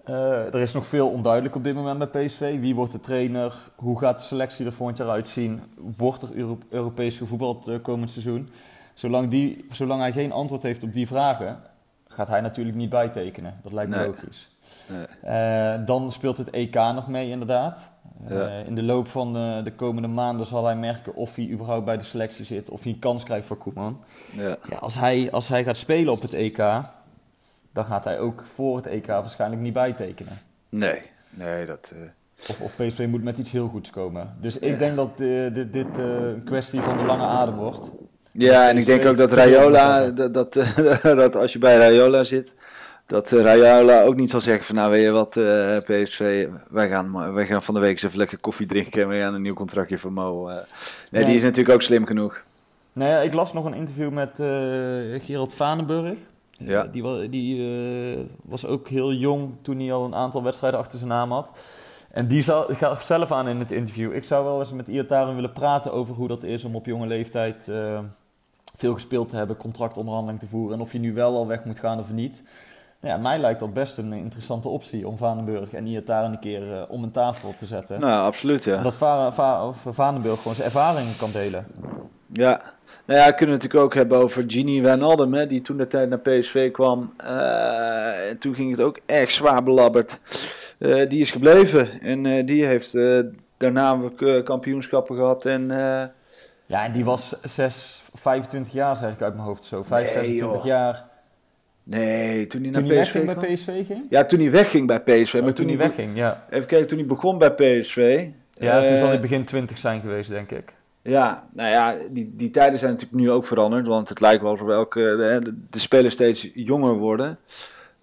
[0.05, 2.61] er is nog veel onduidelijk op dit moment bij PSV.
[2.61, 3.55] Wie wordt de trainer?
[3.75, 5.63] Hoe gaat de selectie er volgend jaar uitzien?
[5.97, 8.49] Wordt er Euro Europees gevoetbald komend seizoen?
[8.95, 11.61] Zolang, die, zolang hij geen antwoord heeft op die vragen,
[12.09, 13.61] gaat hij natuurlijk niet bijtekenen.
[13.63, 14.07] Dat lijkt me nee.
[14.07, 14.52] logisch.
[14.87, 15.07] Nee.
[15.25, 17.91] Uh, dan speelt het EK nog mee, inderdaad.
[18.29, 18.35] Ja.
[18.35, 21.85] Uh, in de loop van de, de, komende maanden zal hij merken of hij überhaupt
[21.85, 24.05] bij de selectie zit, of hij een kans krijgt voor Koeman.
[24.33, 24.57] Ja.
[24.69, 24.77] ja.
[24.77, 26.57] als, hij, als hij gaat spelen op het EK,
[27.73, 30.39] dan gaat hij ook voor het EK waarschijnlijk niet bijtekenen.
[30.69, 31.93] Nee, nee, dat.
[31.95, 32.01] Uh...
[32.49, 34.35] Of, of PSV moet met iets heel goeds komen.
[34.41, 37.91] Dus ik denk dat dit, dit een kwestie van de lange adem wordt.
[38.33, 40.53] Ja, en ik denk ook dat Rayola, dat, dat,
[41.03, 42.55] dat als je bij Rayola zit,
[43.07, 46.89] dat uh, Rayola ook niet zal zeggen van nou weet je wat uh, PSV, wij
[46.89, 49.43] gaan, wij gaan van de week eens even lekker koffie drinken en we gaan een
[49.43, 50.49] nieuw contractje voor Mo.
[50.49, 50.63] Uh, nee,
[51.11, 52.45] nee, die is natuurlijk ook slim genoeg.
[52.93, 54.31] Nee, ik las nog een interview met
[55.25, 56.19] Gerald Vanenburg.
[56.59, 56.85] Ja.
[56.85, 61.33] die die was ook heel jong toen hij al een aantal wedstrijden achter zijn naam
[61.33, 61.49] had.
[62.11, 64.15] En die gaf zelf aan in het interview.
[64.15, 67.07] Ik zou wel eens met Iataren willen praten over hoe dat is om op jonge
[67.07, 67.71] leeftijd
[68.77, 70.75] veel gespeeld te hebben, contractonderhandeling te voeren.
[70.75, 72.43] En of je nu wel al weg moet gaan of niet.
[73.03, 76.83] Ja, mij lijkt dat best een interessante optie om Vanenburg en Iataren een keer eh,
[76.91, 78.01] om een tafel te zetten.
[78.01, 78.83] Nou, absoluut, ja.
[78.83, 81.67] Dat Va Va of Vanenburg gewoon zijn ervaringen kan delen.
[82.33, 82.61] Ja.
[83.05, 85.87] Nou ja, we kunnen het natuurlijk ook hebben over Gini Wijnaldum, hè, die toen de
[85.87, 87.15] tijd naar PSV kwam.
[87.17, 90.19] Eh, en toen ging het ook echt zwaar belabberd.
[90.79, 92.93] Eh, die is gebleven en die heeft
[93.57, 95.45] daarna ook kampioenschappen gehad.
[95.45, 95.69] En,
[96.67, 99.83] Ja, en die was 6, 25 jaar, zeg ik uit mijn hoofd zo.
[99.83, 100.65] 5, Nee, 26 joh.
[100.65, 101.11] jaar.
[101.85, 103.45] Nee, toen hij Toen naar hij PSV wegging kwam.
[103.45, 104.07] bij PSV ging?
[104.09, 105.35] Ja, toen hij wegging bij PSV.
[105.35, 106.47] Oh, maar toen hij wegging, ja.
[106.51, 108.27] Even kijken, toen hij begon bij PSV.
[108.59, 110.73] Ja, toen eh, zal hij begin 20 zijn geweest, denk ik.
[111.03, 113.87] Ja, nou ja, die, die tijden zijn natuurlijk nu ook veranderd.
[113.87, 117.39] Want het lijkt wel alsof elke, de, de spelers steeds jonger worden.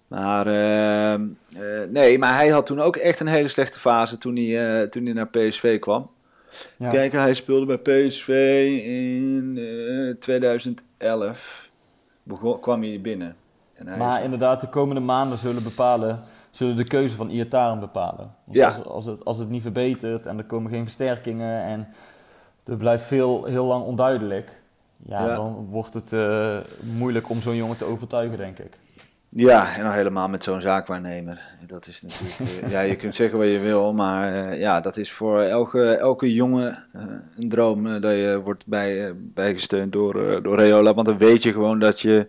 [0.08, 1.20] Maar eh,
[1.90, 5.04] nee, maar hij had toen ook echt een hele slechte fase toen hij, eh, toen
[5.04, 6.10] hij naar PSV kwam.
[6.76, 6.90] Ja.
[6.90, 8.28] Kijk, hij speelde bij PSV
[8.84, 11.68] in eh, 2011.
[12.22, 13.36] Begon, kwam hij binnen.
[13.80, 16.18] En hij Maar is- inderdaad, de komende maanden zullen bepalen,
[16.50, 18.30] zullen de keuze van Iataren bepalen.
[18.44, 18.66] Want Ja.
[18.66, 21.88] als, als, het, als het niet verbetert en er komen geen versterkingen en
[22.64, 24.60] er blijft veel heel lang onduidelijk,
[25.06, 25.34] ja, Ja.
[25.34, 26.56] dan wordt het eh,
[26.96, 28.76] moeilijk om zo'n jongen te overtuigen, denk ik.
[29.28, 31.40] Ja, en dan helemaal met zo'n zaakwaarnemer.
[31.66, 32.62] Dat is natuurlijk.
[32.64, 35.90] eh, ja, je kunt zeggen wat je wil, maar eh, ja, dat is voor elke,
[35.94, 36.78] elke jongen
[37.36, 40.94] een droom dat je wordt bij, bijgesteund door, door Reola.
[40.94, 42.28] Want dan weet je gewoon dat je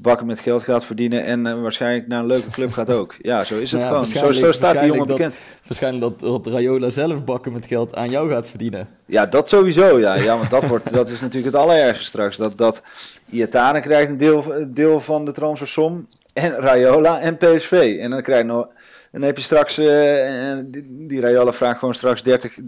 [0.00, 3.14] bakken met geld gaat verdienen en eh, waarschijnlijk naar een leuke club gaat ook.
[3.20, 4.34] Ja, zo is het Nou ja, gewoon.
[4.34, 5.34] Zo, zo staat die jongen bekend.
[5.66, 8.88] Waarschijnlijk dat, dat Rayola zelf bakken met geld aan jou gaat verdienen.
[9.06, 9.98] Ja, dat sowieso.
[9.98, 12.36] Ja, ja want dat, wordt, dat is natuurlijk het allerergste straks.
[12.36, 12.82] Dat, dat
[13.30, 16.06] Iatane krijgt een deel, een deel van de transfersom.
[16.32, 17.96] En Rayola en PSV.
[18.00, 18.66] En dan, krijg je
[19.10, 19.78] nog, dan heb je straks...
[19.78, 22.58] eh, en die, die Rayola vraagt gewoon straks 30,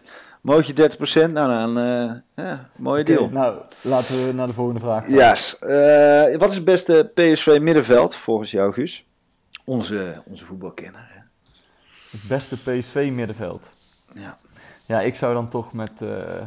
[0.00, 0.04] 30%
[0.40, 0.90] Mootje
[1.28, 1.78] 30% Nou, dan...
[1.78, 3.28] eh ja, mooie deal.
[3.28, 5.12] Nou, laten we naar de volgende vraag gaan.
[5.14, 5.58] Yes.
[5.58, 9.06] Eh, wat is het beste PSV middenveld volgens jou, Guus?
[9.64, 11.06] Onze, onze voetbalkenner.
[11.08, 11.20] Hè?
[12.10, 13.66] Het beste PSV middenveld.
[14.14, 14.38] Ja.
[14.86, 16.42] Ja, ik zou dan toch met eh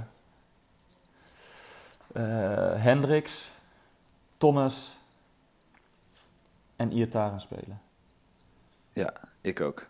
[2.14, 3.52] eh, Hendricks,
[4.38, 4.98] Thomas
[6.76, 7.82] en Iataren spelen.
[9.00, 9.88] Ja, ik ook.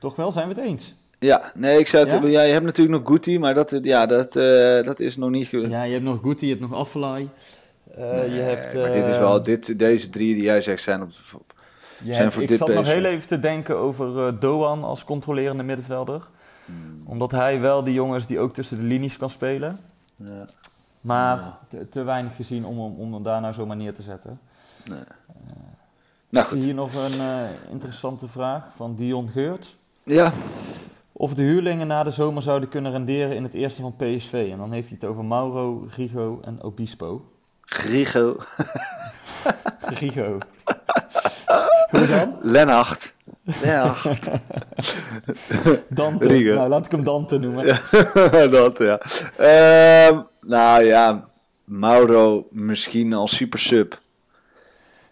[0.00, 0.94] Toch wel, zijn we het eens?
[1.18, 2.28] Ja, nee, ik zou het, Ja?
[2.28, 2.42] ja?
[2.42, 5.48] je hebt natuurlijk nog Guti, maar dat, ja, dat, eh, dat is nog niet...
[5.48, 7.28] Ja, je hebt nog Guti, je hebt nog Affelay.
[7.98, 11.02] Eh, je hebt, maar dit is eh, wel, dit, deze drie die jij zegt zijn
[11.02, 11.12] op...
[12.04, 15.62] zijn voor ik dit zat nog heel even te denken over eh, Doan als controlerende
[15.62, 16.26] middenvelder.
[16.64, 17.02] Hmm.
[17.06, 19.78] Omdat hij wel die jongens die ook tussen de linies kan spelen.
[20.16, 20.44] ja,
[21.00, 24.40] Maar te, te weinig gezien om, om, om hem daar nou zomaar neer te zetten.
[26.28, 26.64] Nou Ik zie goed.
[26.66, 29.76] hier nog een eh, interessante vraag van Dion Geurt.
[30.04, 30.32] Ja,
[31.12, 34.48] Of de huurlingen na de zomer zouden kunnen renderen in het eerste van PSV.
[34.52, 37.24] En dan heeft hij het over Mauro, Rigo en Obispo.
[37.60, 38.36] Grigo,
[39.80, 40.38] Rigo.
[41.90, 42.36] Hoe dan?
[42.40, 43.14] Lennacht.
[43.62, 44.06] Lennacht.
[45.88, 46.28] Dante.
[46.28, 46.54] Rigo.
[46.54, 47.66] Nou, laat ik hem Dante noemen.
[48.50, 49.00] dat, ja.
[49.36, 51.28] Ehm, nou ja,
[51.64, 53.98] Mauro misschien als super sub.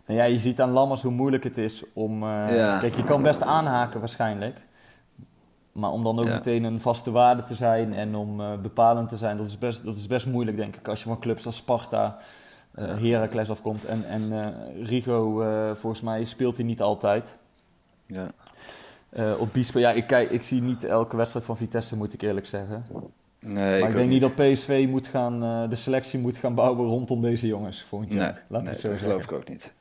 [0.06, 2.22] Nou ja, je ziet aan Lammers hoe moeilijk het is om...
[2.22, 2.78] eh, Ja.
[2.78, 4.60] Kijk, je kan best aanhaken waarschijnlijk.
[5.72, 6.34] Maar om dan ook Ja.
[6.34, 9.84] meteen een vaste waarde te zijn en om eh, bepalend te zijn, dat is, best,
[9.84, 10.88] dat is best moeilijk, denk ik.
[10.88, 12.16] Als je van clubs als Sparta,
[12.74, 13.84] eh Heracles afkomt.
[13.84, 15.44] En, en Rigo,
[15.74, 17.34] volgens mij speelt hij niet altijd.
[18.06, 18.30] Ja.
[19.38, 22.46] Op Bispo, ja, ik, kijk, ik zie niet elke wedstrijd van Vitesse, moet ik eerlijk
[22.46, 22.84] zeggen.
[23.40, 27.22] Nee, maar ik, denk niet dat PSV moet gaan, de selectie moet gaan bouwen rondom
[27.22, 28.32] deze jongens volgend jaar.
[28.32, 29.08] Nee, Laat nee, het zo dat zeggen.
[29.18, 29.72] geloof ik ook niet.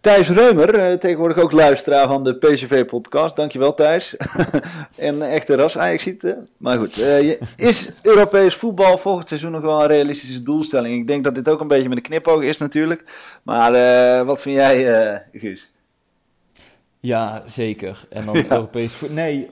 [0.00, 3.36] Thijs Reumer, eh, tegenwoordig ook luisteraar van de PCV-podcast.
[3.36, 4.16] Dankjewel Thijs.
[4.96, 6.36] en echte ras Ajax ziet.
[6.56, 11.00] Maar goed, eh, is Europees voetbal volgend seizoen nog wel een realistische doelstelling?
[11.00, 13.04] Ik denk dat dit ook een beetje met een knipoog is natuurlijk.
[13.42, 15.70] Maar eh, wat vind jij, Guus?
[17.00, 18.06] Ja, zeker.
[18.10, 19.16] En dan Europees voetbal.
[19.16, 19.48] Nee,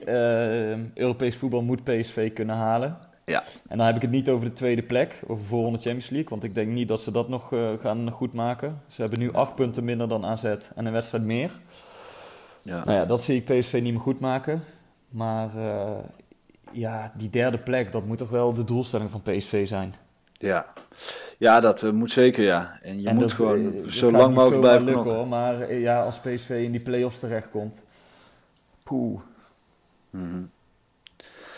[0.93, 2.97] Europees voetbal moet PSV kunnen halen.
[3.31, 3.43] Ja.
[3.67, 6.29] En dan heb ik het niet over de tweede plek, over voorronde Champions League.
[6.29, 8.81] Want ik denk niet dat ze dat nog eh, gaan goed maken.
[8.87, 11.51] Ze hebben nu acht punten minder dan AZ en een wedstrijd meer.
[12.61, 12.83] Ja.
[12.85, 14.63] Nou ja, dat zie ik PSV niet meer goed maken.
[15.09, 15.91] Maar eh,
[16.71, 19.93] ja, die derde plek, dat moet toch wel de doelstelling van PSV zijn.
[20.33, 20.65] Ja,
[21.37, 22.79] ja dat eh, moet zeker, ja.
[22.81, 25.17] En je En moet dat, gewoon zo lang mogelijk blijven lukken, knokken.
[25.17, 25.27] hoor.
[25.27, 27.81] Maar ja, als PSV in die play-offs terechtkomt,
[28.83, 29.19] poeh,
[30.09, 30.43] Mhm.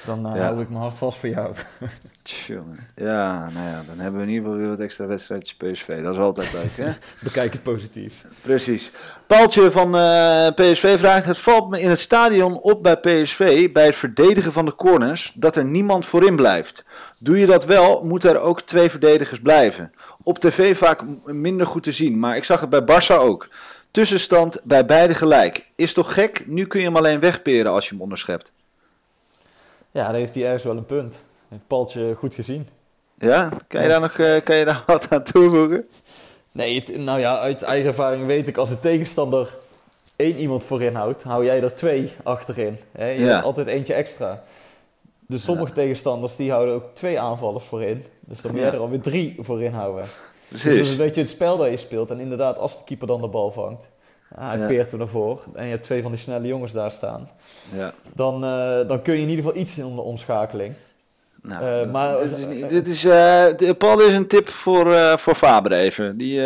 [0.09, 0.41] Dan Ja.
[0.41, 1.53] hou ik mijn hart vast voor jou.
[2.23, 2.75] Tjonge.
[2.95, 6.03] Ja, nou ja, dan hebben we in ieder geval weer wat extra wedstrijdjes PSV.
[6.03, 6.91] Dat is altijd leuk, hè?
[7.23, 8.25] Bekijk het positief.
[8.41, 8.91] Precies.
[9.27, 13.85] Paaltje van eh, PSV vraagt: Het valt me in het stadion op bij PSV bij
[13.85, 16.83] het verdedigen van de corners dat er niemand voorin blijft.
[17.17, 19.91] Doe je dat wel, moeten er ook twee verdedigers blijven.
[20.23, 23.47] Op tv vaak minder goed te zien, maar ik zag het bij Barça ook.
[23.91, 25.67] Tussenstand bij beide gelijk.
[25.75, 26.43] Is toch gek?
[26.47, 28.51] Nu kun je hem alleen wegperen als je hem onderschept.
[29.91, 31.15] Ja, daar heeft hij ergens wel een punt.
[31.49, 32.67] Heeft Paltje goed gezien.
[33.17, 33.49] Ja?
[33.67, 35.87] Kan je daar nog eh, kan je daar wat aan toevoegen?
[36.51, 39.55] Nee, het- nou ja, uit eigen ervaring weet ik, als de tegenstander
[40.15, 42.77] één iemand voorin houdt, hou jij er twee achterin.
[42.91, 43.09] Hè?
[43.09, 43.25] Je Ja.
[43.27, 44.43] hebt altijd eentje extra.
[45.27, 48.03] Dus sommige tegenstanders die houden ook twee aanvallers voorin.
[48.19, 50.05] Dus dan moet jij er alweer drie voorin houden.
[50.47, 50.91] Dus dat is Precies.
[50.91, 52.11] een beetje het spel dat je speelt.
[52.11, 53.87] En inderdaad, als de keeper dan de bal vangt,
[54.35, 54.67] hij Ja.
[54.67, 55.41] peert hem ervoor.
[55.55, 57.29] En je hebt twee van die snelle jongens daar staan.
[57.75, 57.93] Ja.
[58.15, 60.73] Dan, eh, dan kun je in ieder geval iets in de omschakeling.
[61.41, 63.45] Nou, Eh, maar- dit is, niet- dit is, eh,
[63.77, 66.17] Paul is een tip voor, eh, voor Faber even.
[66.17, 66.41] Die,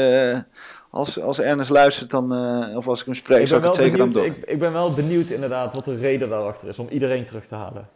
[0.90, 2.32] als, als Ernest luistert, dan,
[2.76, 4.26] of als ik hem spreek, Ik zou ik het zeker benieuwd, doen.
[4.26, 7.56] ik, ik ben wel benieuwd inderdaad wat de reden daarachter is om iedereen terug te
[7.56, 7.88] halen.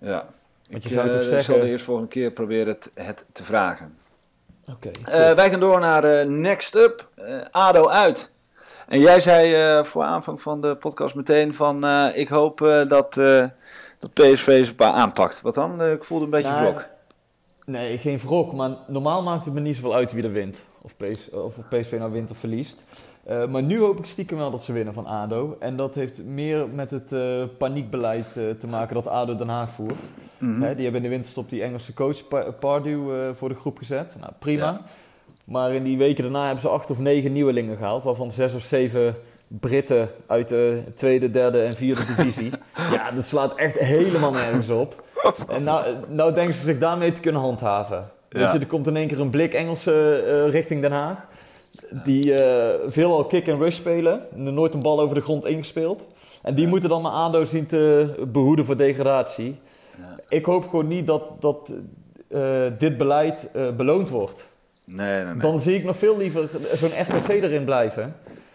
[0.00, 0.24] Ja.
[0.70, 1.42] Want Ik je zou eh, toch zeggen...
[1.54, 3.96] zal de eerst volgende keer proberen het, het te vragen.
[4.70, 4.90] Oké.
[5.34, 7.08] Wij gaan door naar Next Up.
[7.50, 8.30] ADO uit.
[8.92, 11.84] En jij zei eh, voor aanvang van de podcast meteen van...
[11.84, 13.14] eh, ik hoop eh, dat,
[13.98, 15.40] dat PSV ze een paar aanpakt.
[15.40, 15.82] Wat dan?
[15.82, 16.88] Ik voelde een beetje Nou, wrok.
[17.66, 18.52] Nee, geen wrok.
[18.52, 20.62] Maar normaal maakt het me niet zoveel uit wie er wint.
[20.82, 22.82] Of, PS, of PSV nou wint of verliest.
[23.48, 25.56] Maar nu hoop ik stiekem wel dat ze winnen van ADO.
[25.60, 27.14] En dat heeft meer met het
[27.58, 29.94] paniekbeleid te maken dat ADO Den Haag voert.
[30.38, 30.62] Mhm.
[30.62, 34.16] Hè, die hebben in de winterstop die Engelse coach Pa- Pardew voor de groep gezet.
[34.20, 34.64] Nou, prima.
[34.64, 34.80] Ja.
[35.44, 38.04] Maar in die weken daarna hebben ze acht of negen nieuwelingen gehaald.
[38.04, 39.14] Waarvan zes of zeven
[39.60, 42.50] Britten uit de tweede, derde en vierde divisie.
[42.92, 45.02] ja, dat slaat echt helemaal nergens op.
[45.48, 48.10] En nou, nou denken ze zich daarmee te kunnen handhaven.
[48.28, 48.52] Weet Ja.
[48.52, 51.16] je, er komt in één keer een blik Engelse eh, richting Den Haag.
[52.04, 54.20] Die eh veelal kick en rush spelen.
[54.34, 56.06] Nooit een bal over de grond ingespeeld.
[56.42, 59.56] En die moeten dan maar ADO zien te behoeden voor degradatie.
[60.28, 61.72] Ik hoop gewoon niet dat, dat
[62.28, 64.44] eh, dit beleid beloond wordt.
[64.94, 65.36] Nee, nee, nee.
[65.42, 68.14] Dan zie ik nog veel liever zo'n RKC erin blijven.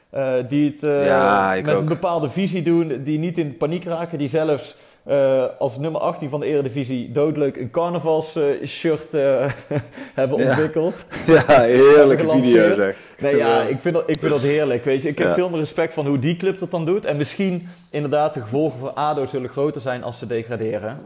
[0.10, 1.80] Eh, die het eh, Ja, met ook.
[1.80, 4.76] een bepaalde visie doen, die niet in paniek raken, die zelfs
[5.08, 9.46] eh, als nummer 18 van de Eredivisie doodleuk een carnavalsshirt eh
[10.14, 10.48] hebben Ja.
[10.50, 11.06] ontwikkeld.
[11.48, 12.96] Ja, heerlijke video zeg.
[13.20, 14.86] Nee, ja, ik vind, dat, ik vind dat heerlijk.
[14.86, 15.10] Weet je.
[15.10, 15.34] Ik heb Ja.
[15.34, 17.06] veel meer respect van hoe die club dat dan doet.
[17.06, 20.98] En misschien inderdaad de gevolgen voor ADO zullen groter zijn als ze degraderen.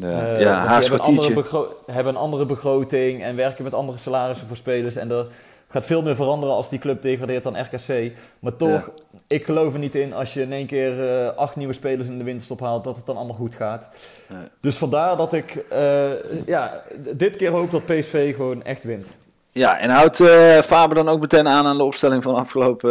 [0.00, 4.46] Ja, Eh, ja hebben een, andere hebben een andere begroting en werken met andere salarissen
[4.46, 4.96] voor spelers.
[4.96, 5.26] En er
[5.68, 8.12] gaat veel meer veranderen als die club degradeert dan RKC.
[8.38, 8.90] Maar toch,
[9.26, 12.18] ik geloof er niet in als je in één keer eh, acht nieuwe spelers in
[12.18, 13.88] de winterstop haalt, dat het dan allemaal goed gaat.
[14.28, 14.38] Nee.
[14.60, 16.10] Dus vandaar dat ik eh,
[16.46, 19.06] ja, dit keer hoop dat PSV gewoon echt wint.
[19.52, 22.90] Ja, en houdt eh, Faber dan ook meteen aan aan de opstelling van afgelopen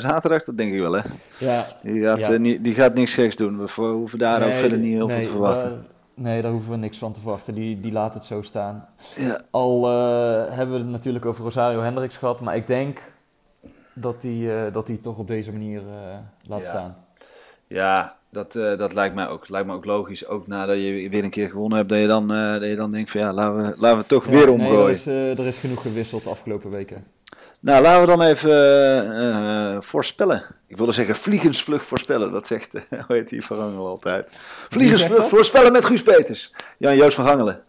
[0.00, 0.44] zaterdag?
[0.44, 1.00] Dat denk ik wel, hè?
[1.38, 2.38] Ja, Die gaat, Ja.
[2.38, 3.66] die gaat niks geks doen.
[3.66, 5.86] We hoeven daar ook verder niet heel veel te verwachten.
[6.18, 7.54] Nee, daar hoeven we niks van te verwachten.
[7.54, 8.84] Die, die laat het zo staan.
[9.16, 9.40] Ja.
[9.50, 13.02] Al eh, hebben we het natuurlijk over Rosario Hendricks gehad, maar ik denk
[13.92, 16.68] dat hij eh, dat hij toch op deze manier eh, laat Ja.
[16.68, 16.96] staan.
[17.66, 20.26] Ja, dat, dat lijkt, mij ook, lijkt me ook logisch.
[20.26, 23.10] Ook nadat je weer een keer gewonnen hebt, dat je dan, dat je dan denkt
[23.10, 24.82] van ja, laten we, laten we het toch Ja, weer nee, omgooien.
[24.84, 25.06] er, is,
[25.38, 27.04] er is genoeg gewisseld de afgelopen weken.
[27.60, 30.44] Nou, laten we dan even eh, eh, voorspellen.
[30.66, 32.30] Ik wilde zeggen vliegensvlug voorspellen.
[32.30, 34.28] Dat zegt, eh, hoe heet die Van Gangelen altijd.
[34.68, 36.52] Vliegensvlug voorspellen met Guus Peters.
[36.78, 37.62] Jan-Joost van Gangelen.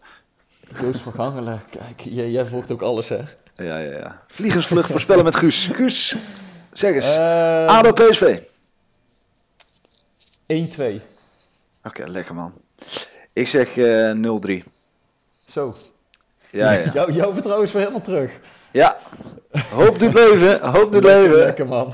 [0.80, 3.16] Joost van Gangelen, kijk, jij, jij volgt ook alles, hè?
[3.56, 4.22] Ja, ja, ja.
[4.26, 5.66] Vliegensvlug voorspellen met Guus.
[5.72, 6.16] Guus,
[6.72, 7.16] zeg eens.
[7.66, 8.38] ADO PSV.
[10.46, 11.00] 1-2.
[11.82, 12.52] Oké, lekker man.
[13.32, 14.64] Ik zeg eh 0-3.
[15.46, 15.74] Zo.
[16.50, 16.90] Ja, ja.
[16.94, 18.30] Jou, jouw vertrouwen is weer helemaal terug.
[18.70, 18.96] Ja.
[19.74, 20.66] Hoop doet leven.
[20.70, 21.38] Hoop doet Lekker, leven.
[21.38, 21.92] lekker man.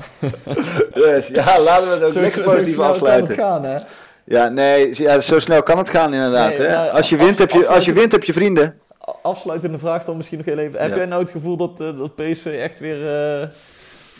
[0.93, 3.27] Dus, ja, laten we het ook Zo, lekker zo, zo positief snel kan afsluiten.
[3.27, 3.77] het gaan, hè?
[4.23, 6.49] Ja, nee, ja, zo snel kan het gaan inderdaad.
[6.57, 6.75] Nee, hè?
[6.75, 8.79] nou, als, je af- wint, heb je, als je afsluiten- wint, heb je vrienden.
[9.21, 10.79] Afsluitende vraag dan misschien nog heel even.
[10.79, 10.95] Heb Ja.
[10.95, 13.07] jij nou het gevoel dat, eh, dat PSV echt weer
[13.41, 13.47] eh,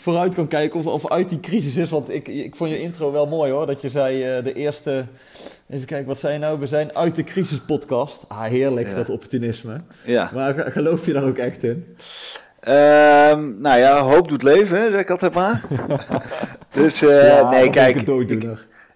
[0.08, 1.90] vooruit kan kijken of, of uit die crisis is?
[1.90, 3.66] Want ik, ik vond je intro wel mooi hoor.
[3.66, 5.04] Dat je zei eh, de eerste...
[5.68, 6.58] Even kijken, wat zei je nou?
[6.60, 8.24] We zijn uit de crisis podcast.
[8.28, 8.94] Ah, heerlijk, Ja.
[8.94, 9.80] dat optimisme.
[10.04, 10.30] Ja.
[10.34, 11.96] Maar ge- geloof je daar ook echt in?
[12.60, 15.64] Ehm, nou ja, hoop doet leven, hè, zeg ik altijd maar.
[16.72, 18.00] dus Ja, nee, kijk,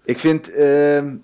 [0.05, 0.53] ik vind...
[0.53, 1.15] ehm,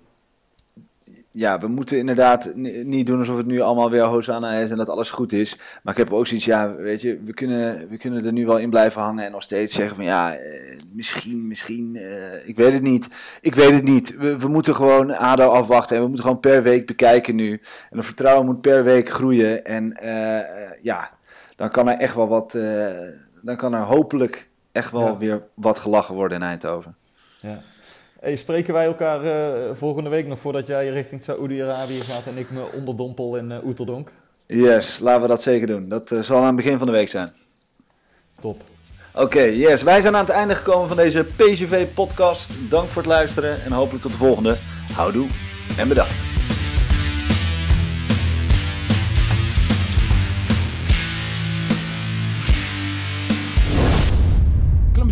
[1.40, 4.78] ja, we moeten inderdaad ni- niet doen alsof het nu allemaal weer Hosanna is en
[4.78, 5.58] dat alles goed is.
[5.84, 8.58] Maar ik heb ook zoiets, ja, weet je, we kunnen, we kunnen er nu wel
[8.58, 12.74] in blijven hangen en nog steeds zeggen van ja, eh, misschien, misschien, eh, ik weet
[12.74, 13.08] het niet.
[13.42, 14.18] Ik weet het niet.
[14.18, 17.52] We, we moeten gewoon ADO afwachten en we moeten gewoon per week bekijken nu.
[17.90, 21.10] En het vertrouwen moet per week groeien en eh, ja,
[21.56, 22.52] dan kan er echt wel wat,
[23.42, 25.18] dan kan er hopelijk echt wel Ja.
[25.18, 26.96] weer wat gelachen worden in Eindhoven.
[27.40, 27.62] Ja.
[28.20, 32.52] Hey, spreken wij elkaar eh, volgende week nog voordat jij richting Saoedi-Arabië gaat en ik
[32.52, 34.12] me onderdompel in uh, Oeteldonk?
[34.46, 35.90] Yes, laten we dat zeker doen.
[35.90, 37.32] Dat eh, zal aan het begin van de week zijn.
[38.40, 38.62] Top.
[39.14, 39.84] Oké, yes.
[39.84, 42.50] Wij zijn aan het einde gekomen van deze PCV-podcast.
[42.70, 44.58] Dank voor het luisteren en hopelijk tot de volgende.
[44.94, 45.28] Houdoe
[45.78, 46.29] en bedankt.